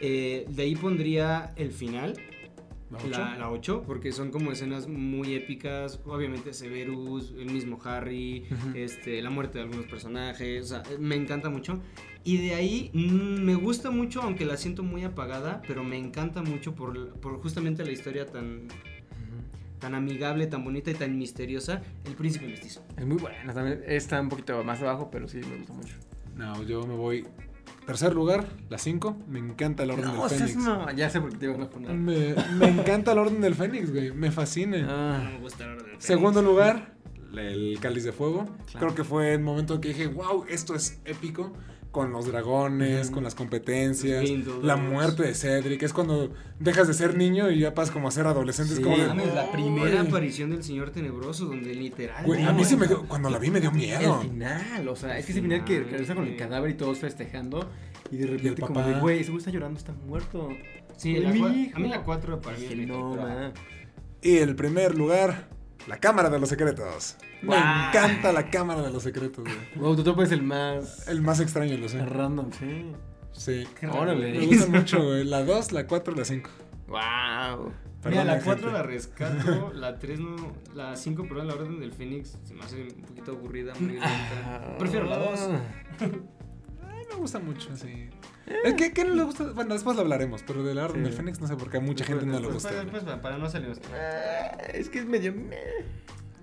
[0.00, 2.20] Eh, de ahí pondría el final,
[2.90, 3.08] ¿La ocho?
[3.18, 6.00] la, la 8, porque son como escenas muy épicas.
[6.04, 8.76] Obviamente Severus, el mismo Harry, Ujú.
[8.76, 10.64] este, la muerte de algunos personajes.
[10.64, 11.80] O sea, me encanta mucho.
[12.22, 16.42] Y de ahí mm, me gusta mucho, aunque la siento muy apagada, pero me encanta
[16.42, 18.68] mucho por, por justamente la historia tan,
[19.80, 22.84] tan amigable, tan bonita y tan misteriosa, El Príncipe Mestizo.
[22.96, 23.52] Es muy buena.
[23.52, 25.94] También está un poquito más abajo, pero sí me gusta mucho.
[26.36, 27.26] No, yo me voy.
[27.86, 29.16] Tercer lugar, la 5.
[29.28, 30.56] Me encanta la Orden No, del Fénix.
[30.56, 31.92] no, ya sé por qué te iban a poner.
[31.94, 34.10] Me, me encanta la Orden del Fénix, güey.
[34.12, 34.78] Me fascina.
[34.82, 36.04] No Ah, me gusta la Orden del Fénix.
[36.04, 36.94] Segundo lugar,
[37.36, 38.44] el Cáliz de Fuego.
[38.70, 38.78] Claro.
[38.88, 41.52] Creo que fue el momento en que dije, wow, esto es épico.
[41.96, 44.22] Con los dragones, con las competencias,
[44.62, 45.82] la muerte de Cedric.
[45.82, 46.30] Es cuando
[46.60, 48.74] dejas de ser niño y ya pasas como a ser adolescente.
[48.74, 48.80] Sí.
[48.82, 52.22] Es como de, Mames, la primera aparición del señor tenebroso, donde literal.
[52.26, 54.20] Güey, a mí sí me dio, cuando la vi me dio miedo.
[54.20, 56.98] El final, o sea, es que ese final que regresa con el cadáver y todos
[56.98, 57.66] festejando.
[58.10, 58.88] Y de repente, como papá.
[58.90, 60.50] de, güey, ese güey está llorando, está muerto.
[60.98, 61.76] Sí, la mi cua- hijo.
[61.78, 63.16] a mí la 4 para mí es no.
[64.20, 65.48] Y el primer lugar,
[65.86, 67.16] la Cámara de los Secretos.
[67.42, 67.88] Me Guau.
[67.88, 69.56] encanta la Cámara de los Secretos, güey.
[69.76, 72.04] Wow, tu es el más El más extraño, lo sé.
[72.04, 72.92] random, sí.
[73.32, 73.66] Sí.
[73.78, 74.38] Qué Órale.
[74.38, 75.24] Me gusta mucho, güey.
[75.24, 76.50] La 2, la 4 y la 5.
[76.88, 77.72] Wow.
[78.06, 78.72] Mira, la 4 gente.
[78.72, 80.36] la rescato, la 3 no,
[80.74, 84.76] la 5, perdón, la Orden del Fénix se me hace un poquito aburrida, muy lenta.
[84.78, 85.40] Prefiero la 2.
[86.00, 88.08] Ay, me gusta mucho, sí.
[88.64, 89.50] Es que, ¿qué no le gusta?
[89.52, 91.02] Bueno, después lo hablaremos, pero de la Orden Sí.
[91.02, 92.70] del Fénix no sé por qué a mucha gente no le gusta.
[92.70, 93.80] Después, después, para no salirnos.
[94.72, 95.34] Es que es medio.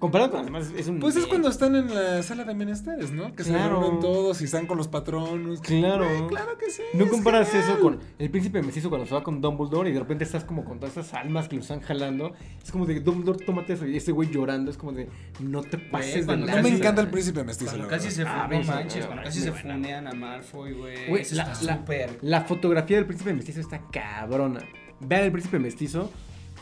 [0.04, 1.00] Comparado con las demás, es un.
[1.00, 3.34] Pues es cuando están en la sala de menesteres, ¿no?
[3.34, 3.76] Que Claro.
[3.78, 5.62] se reúnen todos y están con los patronos.
[5.62, 6.04] Claro.
[6.04, 6.82] Güey, claro que sí.
[6.94, 7.70] No es comparas genial.
[7.72, 10.66] eso con el príncipe mestizo cuando se va con Dumbledore y de repente estás como
[10.66, 12.34] con todas esas almas que lo están jalando.
[12.62, 13.88] Es como de Dumbledore, tómate eso.
[13.88, 15.08] Y ese güey llorando es como de
[15.40, 18.24] no te pases de cuando No me encanta el príncipe mestizo, Cuando la casi se
[18.24, 21.08] Ah, no manches, ah, cuando casi se funean a Malfoy, güey.
[21.08, 21.82] Güey, la, la-
[22.22, 24.60] la fotografía del príncipe mestizo está cabrona.
[25.00, 26.12] Vean el príncipe mestizo.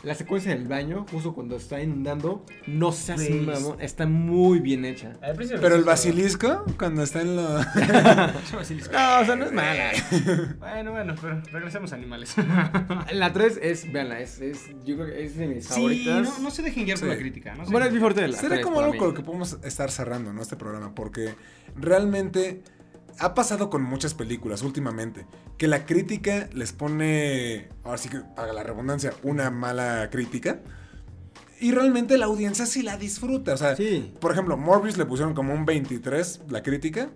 [0.02, 3.40] La secuencia del baño, justo cuando está inundando, no Güey.
[3.40, 5.12] mamón, está muy bien hecha.
[5.22, 7.58] Al Pero el basilisco, cuando está en lo.
[7.58, 8.92] Pinche basilisco.
[8.92, 9.92] No, o sea, no es mala.
[10.58, 12.34] Bueno, bueno, pero regresemos a animales.
[13.12, 16.22] La 3 es, veanla, es, es, yo creo que es de mis Sí, favoritas.
[16.24, 17.14] no, no se dejen guiar por Sí.
[17.14, 17.64] la crítica, ¿no?
[17.66, 18.98] Bueno, es mi favorita de la Será tres como para algo mí.
[18.98, 20.42] con lo que podemos estar cerrando, ¿no?
[20.42, 21.34] Este programa, porque
[21.76, 22.62] realmente
[23.18, 25.26] ha pasado con muchas películas últimamente,
[25.58, 30.60] que la crítica les pone, ahora sí que, para la redundancia, una mala crítica,
[31.60, 34.12] y realmente la audiencia sí la disfruta, o sea, Sí.
[34.20, 37.10] por ejemplo, Morbius le pusieron como un 23 la crítica,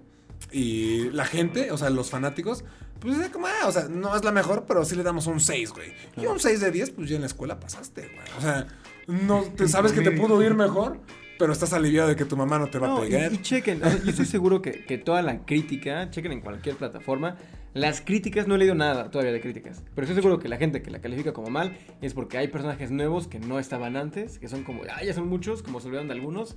[0.52, 2.64] y la gente, o sea, los fanáticos,
[3.00, 5.40] pues es como, ah, o sea, no es la mejor, pero sí le damos un
[5.40, 5.92] 6, güey.
[6.16, 8.38] Y un 6 de 10, pues ya en la escuela pasaste, güey.
[8.38, 8.66] O sea,
[9.06, 11.00] no te sabes que te pudo ir mejor,
[11.38, 13.32] pero estás aliviado de que tu mamá no te va No, a y, pegar.
[13.32, 16.76] y chequen, o sea, yo estoy seguro que, que toda la crítica, chequen en cualquier
[16.76, 17.36] plataforma,
[17.74, 20.80] las críticas, no he leído nada todavía de críticas, pero estoy seguro que la gente
[20.82, 24.48] que la califica como mal es porque hay personajes nuevos que no estaban antes, que
[24.48, 26.56] son como, ah, ya son muchos, como se olvidaron de algunos,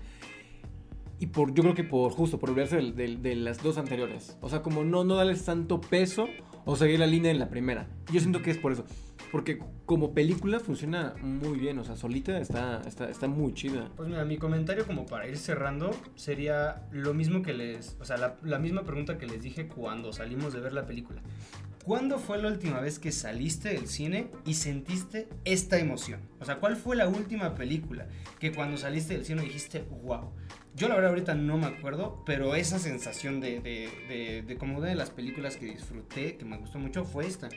[1.20, 4.38] y por, yo creo que por justo, por olvidarse del- del- de, las dos anteriores,
[4.40, 6.30] o sea, como no, no darles tanto peso
[6.66, 8.86] o seguir la línea en la primera, yo siento que es por eso.
[9.32, 13.90] Porque como película funciona muy bien, o sea, solita está, está, está muy chida.
[13.96, 18.18] Pues mira, mi comentario como para ir cerrando sería lo mismo que les, o sea,
[18.18, 21.22] la, la misma pregunta que les dije cuando salimos de ver la película.
[21.84, 26.20] ¿Cuándo fue la última vez que saliste del cine y sentiste esta emoción?
[26.40, 28.08] O sea, ¿cuál fue la última película
[28.40, 30.32] que cuando saliste del cine dijiste, wow?
[30.76, 34.78] Yo la verdad ahorita no me acuerdo, pero esa sensación de, de, de, de como
[34.78, 37.50] una de las películas que disfruté, que me gustó mucho, fue esta.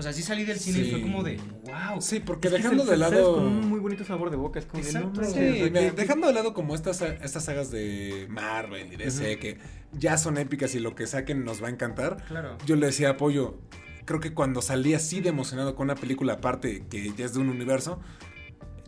[0.00, 2.00] O sea, sí salí del cine y fue como de, wow.
[2.00, 3.34] Sí, porque Es que dejando se- de lado...
[3.34, 4.58] con un muy bonito sabor de boca.
[4.58, 5.24] Es como de, no Exacto.
[5.24, 9.58] Sí, mira, dejando de lado como estas, estas sagas de Marvel y DC que
[9.92, 12.24] ya son épicas y lo que saquen nos va a encantar.
[12.28, 12.56] Claro.
[12.64, 13.58] Yo le decía apoyo.
[14.06, 17.40] Creo que cuando salí así de emocionado con una película aparte que ya es de
[17.40, 18.00] un universo,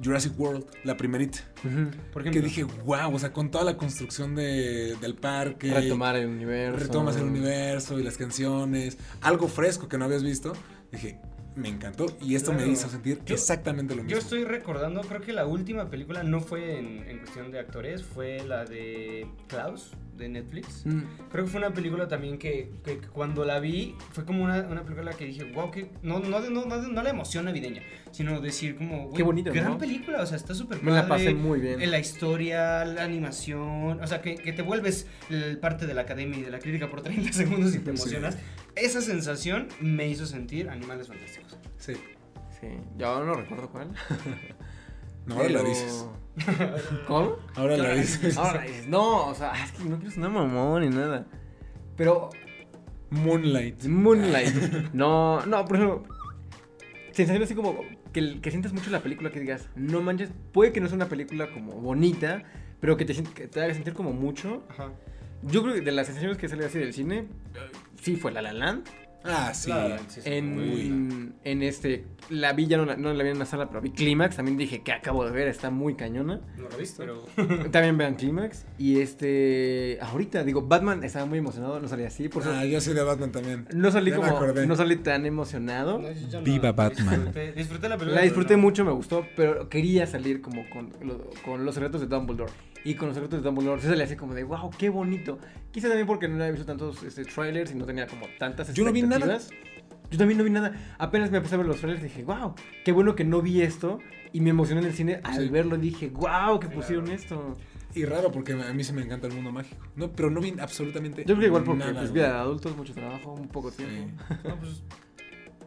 [0.02, 1.40] Jurassic World, la primerita.
[1.64, 1.90] Ujú.
[2.12, 5.72] Por Que dije, wow, o sea, con toda la construcción de, del parque.
[5.72, 6.78] Retomar el universo.
[6.80, 8.98] Retomas el universo y las canciones.
[9.20, 10.54] Algo fresco que no habías visto.
[10.92, 11.18] Dije,
[11.56, 12.06] me encantó.
[12.20, 14.12] Y esto me hizo sentir Yo- exactamente lo mismo.
[14.12, 18.04] Yo estoy recordando, creo que la última película no fue en, en cuestión de actores,
[18.04, 19.90] fue la de Klaus,
[20.22, 20.86] de Netflix.
[20.86, 21.02] Mm.
[21.30, 24.82] Creo que fue una película también que, que cuando la vi fue como una, una
[24.84, 28.76] película que dije, wow, que no, no, no, no, no la emoción navideña, sino decir
[28.76, 29.78] como, Qué bonito, gran ¿no?
[29.78, 31.80] película, o sea, está súper Me la pasé muy bien.
[31.82, 36.02] en La historia, la animación, o sea, que, que te vuelves el parte de la
[36.02, 37.90] academia y de la crítica por 30 segundos y te Sí.
[37.90, 38.38] emocionas.
[38.76, 41.58] Esa sensación me hizo sentir Animales Fantásticos.
[41.78, 41.94] Sí.
[42.60, 43.88] Sí, yo no recuerdo cuál.
[45.26, 46.06] No, ahora la Pero- dices.
[47.06, 47.36] ¿Cómo?
[47.54, 48.36] Ahora la dices.
[48.36, 51.26] Ahora dices, no, o sea, es que no quiero sonar mamón ni nada.
[51.96, 52.30] Pero
[53.10, 53.84] Moonlight.
[53.84, 54.54] Moonlight.
[54.94, 56.04] No, no, por ejemplo,
[57.12, 57.80] sensación así como
[58.12, 61.08] que, que sientas mucho la película, que digas, no manches, puede que no sea una
[61.08, 62.42] película como bonita,
[62.80, 64.64] pero que te, que te haga sentir como mucho.
[64.70, 64.90] Ajá.
[65.42, 67.26] Yo creo que de las sensaciones que salí así del cine, eh,
[68.00, 68.88] sí fue La La Land.
[69.24, 69.66] Ah, sí.
[69.70, 73.30] Claro, sí, sí, muy En, en este, la vi ya no la, no la vi
[73.30, 74.36] en una sala, pero vi Clímax.
[74.36, 76.40] También dije que acabo de ver, está muy cañona.
[76.56, 77.02] No lo he visto.
[77.02, 77.24] Pero
[77.70, 78.64] también vean Clímax.
[78.78, 82.28] Y este, ahorita, digo, Batman estaba muy emocionado, no salía así.
[82.28, 83.66] Por eso Ah, yo soy de Batman también.
[83.74, 84.66] no salí ya como, acordé.
[84.66, 85.98] no salí tan emocionado.
[85.98, 87.24] No, yo no- Viva Batman.
[87.26, 88.20] Disfruté, disfruté la película.
[88.20, 92.06] La disfruté mucho, me gustó, pero quería salir como con, lo- con los secretos de
[92.08, 92.52] Dumbledore.
[92.84, 95.38] Y conocer otros de Dumbledore, se salía así como de, wow, qué bonito.
[95.70, 98.84] Quizá también porque no había visto tantos este, trailers y no tenía como tantas Yo
[98.84, 99.38] no vi nada.
[100.10, 100.94] Yo también no vi nada.
[100.98, 102.54] Apenas me empecé a ver los trailers y dije, wow,
[102.84, 103.98] qué bueno que no vi esto.
[104.32, 105.48] Y me emocioné en el cine al Sí.
[105.48, 107.56] verlo y dije, wow, que pusieron esto.
[107.94, 109.84] Y raro porque a mí sí me encanta el mundo mágico.
[109.96, 112.74] No, pero no vi absolutamente Yo creo que igual porque nada, pues, vida de adultos,
[112.76, 113.78] mucho trabajo, un poco Sí.
[113.84, 114.22] tiempo.
[114.48, 114.82] No, pues,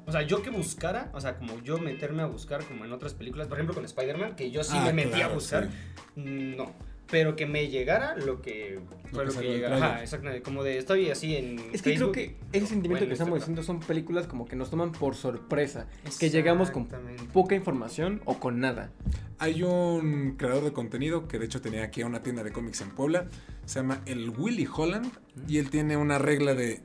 [0.07, 3.13] o sea, yo que buscara, o sea, como yo meterme a buscar como en otras
[3.15, 5.69] películas, por ejemplo con Spider-Man, que yo sí Ah, me metí claro, a buscar,
[6.15, 6.71] no.
[7.11, 8.79] Pero que me llegara lo que
[9.11, 9.77] fue que lo llegara.
[9.77, 10.41] Ajá, exactamente.
[10.41, 11.59] Como de estoy así en.
[11.71, 13.39] Es que creo que ese sentimiento bueno, que estamos Instagram.
[13.39, 15.87] diciendo son películas como que nos toman por sorpresa.
[16.19, 16.87] Que llegamos con
[17.31, 18.91] poca información o con nada.
[19.37, 22.89] Hay un creador de contenido que de hecho tenía aquí una tienda de cómics en
[22.89, 23.27] Puebla.
[23.65, 25.11] Se llama el Willy Holland.
[25.47, 26.81] Y él tiene una regla de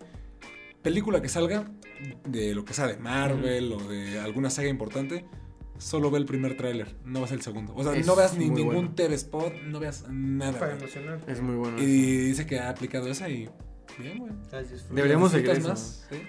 [0.83, 1.71] película que salga,
[2.25, 5.25] de lo que sea de Marvel o de alguna saga importante.
[5.81, 7.73] Solo ve el primer tráiler, no veas el segundo.
[7.75, 8.93] O sea, Es no veas ni ningún bueno.
[8.95, 10.53] TV spot, no veas nada.
[10.59, 10.79] Para güey.
[10.85, 11.21] emocionar.
[11.27, 11.81] Es muy bueno.
[11.83, 13.49] Y dice que ha aplicado esa y
[13.99, 14.33] bien, güey.
[14.93, 15.69] Deberíamos seguir ¿Disfrutas eso.
[15.69, 16.07] más?
[16.11, 16.27] Sí.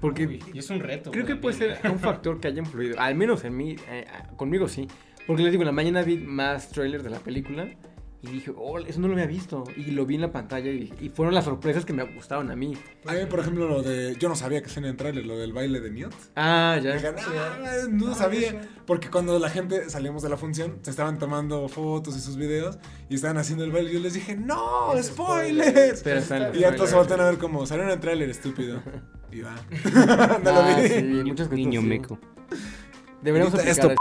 [0.00, 1.10] Porque Uy, y es un reto.
[1.10, 2.98] creo que puede ser un factor que haya influido.
[3.00, 4.88] Al menos en mí, eh, conmigo sí.
[5.26, 7.68] Porque les digo, en la mañana vi más trailers de la película.
[8.22, 9.62] Y dije, oh, eso no lo había visto.
[9.76, 12.56] Y lo vi en la pantalla y, y fueron las sorpresas que me gustaron a
[12.56, 12.76] mí.
[13.06, 14.16] A mí, por ejemplo, lo de.
[14.18, 16.12] Yo no sabía que en el tráiler, lo del baile de Newt.
[16.34, 16.94] Ah, ya.
[16.94, 18.60] Dije, "Ah, no sabía.
[18.86, 22.78] Porque cuando la gente salimos de la función, se estaban tomando fotos y sus videos
[23.08, 23.92] y estaban haciendo el baile.
[23.92, 24.94] Yo les dije, ¡No!
[24.94, 26.02] Es ¡Spoilers!
[26.02, 28.82] Pero en Y ya todos se voltean a ver como salió en el tráiler, estúpido.
[29.32, 29.54] Y va.
[30.42, 30.88] no lo Ah, vi.
[30.88, 31.86] sí, muchas cosas Niño sí.
[31.86, 32.18] meco.
[33.22, 33.96] Deberíamos aplicar,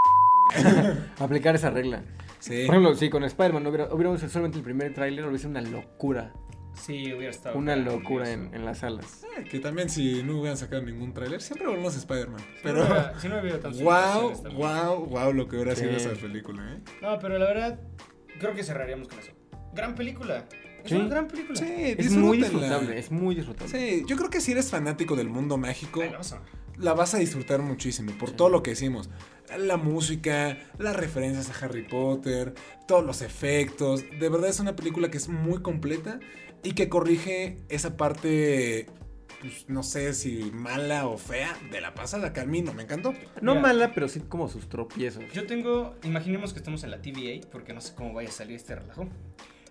[1.20, 2.03] aplicar esa regla.
[2.45, 2.65] Sí.
[2.67, 5.49] Por ejemplo, sí, con Spider-Man no hubiera, hubiéramos hecho solamente el primer tráiler, hubiera sido
[5.49, 6.31] una locura.
[6.75, 7.57] Sí, hubiera estado.
[7.57, 9.23] Una locura en, en las salas.
[9.37, 12.39] Eh, Que también si no hubieran sacado ningún tráiler, siempre volvemos a Spider-Man.
[12.39, 16.05] Si no Pero hubiera- si no hubiera wow, wow, wow lo que hubiera sido Sí.
[16.07, 16.81] esa película, ¿eh?
[17.01, 17.79] No, pero la verdad,
[18.39, 19.31] creo que cerraríamos con eso.
[19.73, 20.45] Gran película.
[20.83, 20.95] Es Sí.
[20.97, 21.57] una gran película.
[21.59, 23.71] Sí, Es muy disfrutable, es muy disfrutable.
[23.71, 26.03] Sí, yo creo que si eres fanático del mundo mágico,
[26.77, 28.35] la vas a disfrutar muchísimo por Sí.
[28.35, 29.09] todo lo que decimos.
[29.57, 32.53] La música, las referencias a Harry Potter,
[32.87, 34.03] todos los efectos.
[34.19, 36.19] De verdad es una película que es muy completa
[36.63, 38.87] y que corrige esa parte,
[39.39, 42.83] pues no sé si mala o fea de la pasada, que a mí no me
[42.83, 43.13] encantó.
[43.41, 43.61] No Mira.
[43.61, 45.23] mala, pero sí como sus tropiezos.
[45.31, 48.55] Yo tengo, imaginemos que estamos en la TVA, porque no sé cómo vaya a salir
[48.55, 49.07] este relajo.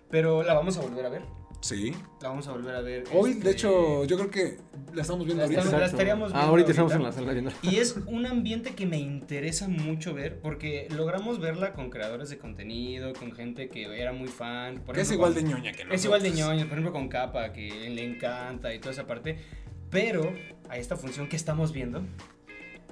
[0.09, 1.23] Pero la vamos a volver a ver.
[1.65, 1.95] Sí.
[2.21, 3.05] La vamos a volver a ver.
[3.11, 4.57] Hoy, este, de hecho, yo creo que
[4.93, 5.61] la estamos viendo La ahorita.
[5.61, 7.51] estamos- la estaríamos Ah, viendo ahorita estamos en la sala viendo.
[7.63, 12.37] Y es un ambiente que me interesa mucho ver porque logramos verla con creadores de
[12.37, 14.83] contenido, con gente que era muy fan.
[14.85, 15.95] por Que es igual con- de ñoña que nosotros.
[15.95, 19.39] Es igual de ñoño, por ejemplo con Capa, que le encanta y toda esa parte.
[19.89, 20.31] Pero
[20.69, 22.03] a esta función que estamos viendo,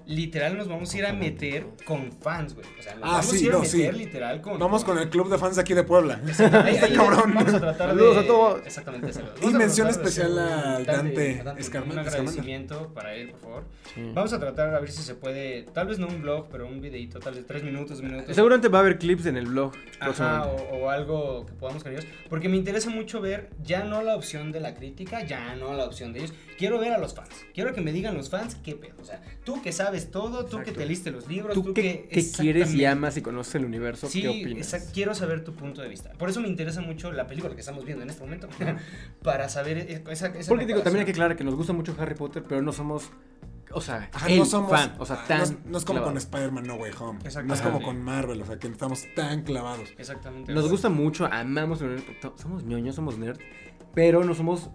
[0.05, 2.65] literal nos vamos a ir a meter con fans, güey.
[2.79, 3.99] O sea, nos Ah, vamos sí, a ir a meter sí.
[3.99, 4.59] literal con.
[4.59, 6.19] Vamos con el club de fans aquí de Puebla.
[6.65, 7.33] Ahí- ahí Cabrón.
[7.33, 8.21] Vamos a tratar Saludos de.
[8.21, 8.61] a todos.
[8.65, 9.13] Exactamente.
[9.13, 9.39] saludos.
[9.43, 13.63] Y mención especial a Dante a Escarmen- Un agradecimiento para él, por favor.
[13.95, 14.11] Sí.
[14.13, 16.81] Vamos a tratar a ver si se puede, tal vez no un blog, pero un
[16.81, 18.35] videito, tal vez tres minutos, minutos.
[18.35, 19.73] Seguramente va a haber clips en el blog.
[19.99, 22.05] Ajá, o, o algo que podamos con ellos.
[22.29, 25.85] Porque me interesa mucho ver ya no la opción de la crítica, ya no la
[25.85, 26.33] opción de ellos.
[26.57, 27.29] Quiero ver a los fans.
[27.53, 28.95] Quiero que me digan los fans qué pedo.
[29.01, 30.79] O sea, tú que sabes todo, tú que Exacto.
[30.79, 32.31] te liste los libros, Tú tú, que, que.
[32.31, 34.73] quieres y amas y conoces el universo, Sí, ¿qué opinas?
[34.73, 36.11] exact- quiero saber tu punto de vista.
[36.13, 38.47] Por eso me interesa mucho la película que estamos viendo en este momento.
[39.23, 41.95] para saber e- esa, esa Porque digo, también hay que aclarar que nos gusta mucho
[41.99, 43.11] Harry Potter, pero no somos,
[43.71, 44.69] o sea, Ajá, el no somos.
[44.71, 46.23] fan, o sea, tan no, es, no es como con clavados.
[46.23, 47.19] Spider-Man No Way Home.
[47.45, 49.89] No es como con Marvel, o sea, que estamos tan clavados.
[49.97, 50.53] Exactamente.
[50.53, 53.39] Nos gusta mucho, amamos el universo, somos ñoños, somos nerd,
[53.93, 54.69] pero no somos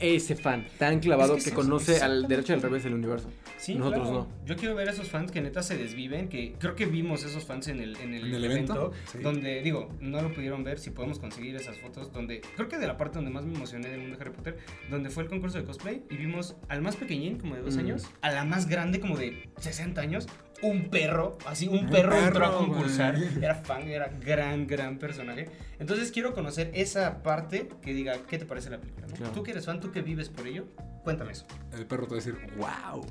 [0.00, 3.30] ese fan tan clavado Es que que, conoce al derecho al revés del universo.
[3.56, 4.28] Sí, Nosotros claro.
[4.40, 4.46] no.
[4.46, 7.44] Yo quiero ver a esos fans que neta se desviven, que creo que vimos esos
[7.44, 8.92] fans en el, en el, ¿En el evento, evento?
[9.10, 9.18] Sí.
[9.18, 12.86] donde, digo, no lo pudieron ver, si podemos conseguir esas fotos, donde, creo que de
[12.86, 14.58] la parte donde más me emocioné del mundo de Harry Potter,
[14.90, 17.80] donde fue el concurso de cosplay, y vimos al más pequeñín, como de dos Mm.
[17.80, 20.26] años, a la más grande, como de 60 años,
[20.62, 25.48] un perro, así, un Un perro, entró a concursar, era fan, era gran, gran personaje.
[25.78, 29.06] Entonces quiero conocer esa parte que diga, ¿qué te parece la película?
[29.06, 29.14] no?
[29.14, 29.32] Claro.
[29.32, 30.66] Tú que eres fan, tú que vives por ello,
[31.04, 31.46] cuéntame eso.
[31.72, 33.06] El perro te va a decir, wow.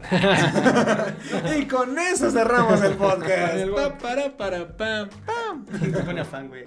[1.58, 3.70] y con eso cerramos el podcast.
[3.76, 5.66] Pa, para, para, pam, pam.
[5.66, 6.66] Te pone afán, güey.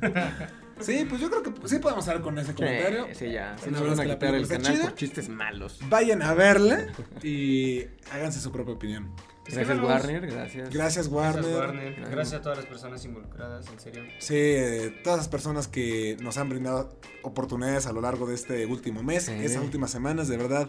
[0.80, 3.06] Sí, pues yo creo que sí podemos hablar con ese comentario.
[3.08, 3.56] Sí, sí, ya.
[3.58, 4.84] Si vez van a quitar el canal chida.
[4.84, 5.78] por chistes malos.
[5.88, 6.86] Vayan a verla
[7.22, 9.14] y háganse su propia opinión.
[9.44, 9.80] Gracias.
[9.80, 10.70] Warner, gracias.
[10.70, 11.42] Gracias, Warner.
[11.42, 12.10] Gracias, Warner.
[12.10, 14.02] Gracias a todas las personas involucradas, en serio.
[14.18, 18.66] Sí, eh, todas las personas que nos han brindado oportunidades a lo largo de este
[18.66, 19.32] último mes, Sí.
[19.32, 20.68] esas últimas semanas, de verdad,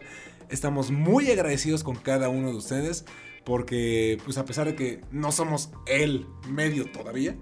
[0.50, 3.06] estamos muy agradecidos con cada uno de ustedes,
[3.44, 7.36] porque pues a pesar de que no somos el medio todavía,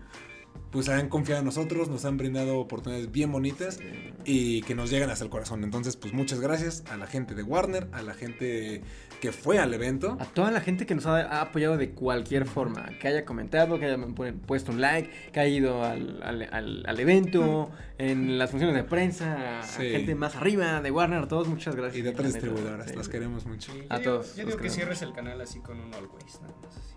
[0.72, 3.80] pues han confiado en nosotros, nos han brindado oportunidades bien bonitas
[4.26, 5.64] y que nos llegan hasta el corazón.
[5.64, 8.82] Entonces, pues muchas gracias a la gente de Warner, a la gente
[9.22, 10.18] que fue al evento.
[10.20, 13.86] A toda la gente que nos ha, apoyado de cualquier forma, que haya comentado, que
[13.86, 18.50] haya pu- puesto un like, que haya ido al, al- al- al evento, en las
[18.50, 22.00] funciones de prensa, a gente más arriba de Warner, a todos, muchas gracias.
[22.00, 22.96] Y de otras distribuidoras, sí.
[22.98, 23.72] las queremos mucho.
[23.72, 24.76] Sí, A yo digo- todos Yo digo que queremos.
[24.76, 26.91] cierres el canal así con un always, nada más.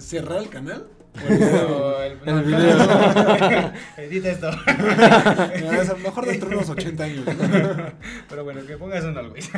[0.00, 0.88] ¿Cerrar el canal?
[1.26, 3.72] Pero el, El video.
[3.96, 4.50] Edita esto.
[4.50, 7.26] No, es a lo mejor dentro de unos 80 años.
[7.26, 7.92] ¿no?
[8.28, 9.50] Pero bueno, que pongas un always.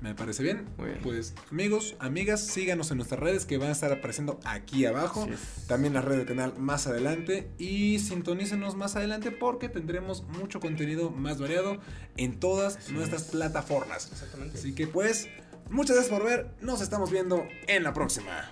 [0.00, 0.66] Me parece bien.
[0.78, 1.00] Muy bien.
[1.02, 5.28] Pues amigos, amigas, síganos en nuestras redes que van a estar apareciendo aquí abajo.
[5.68, 7.50] También las redes del canal más adelante.
[7.58, 11.78] Y sintonícenos más adelante porque tendremos mucho contenido más variado
[12.16, 14.10] en todas nuestras plataformas.
[14.10, 14.58] Exactamente.
[14.58, 15.28] Así que pues,
[15.70, 16.48] muchas gracias por ver.
[16.60, 18.50] Nos estamos viendo en la próxima.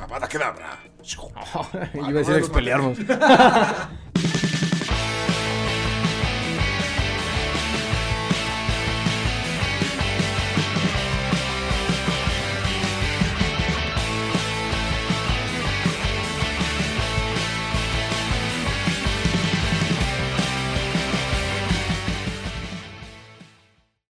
[0.00, 0.78] Avada Kedavra.
[1.02, 1.28] Yo
[1.94, 2.98] iba a decir expelearnos.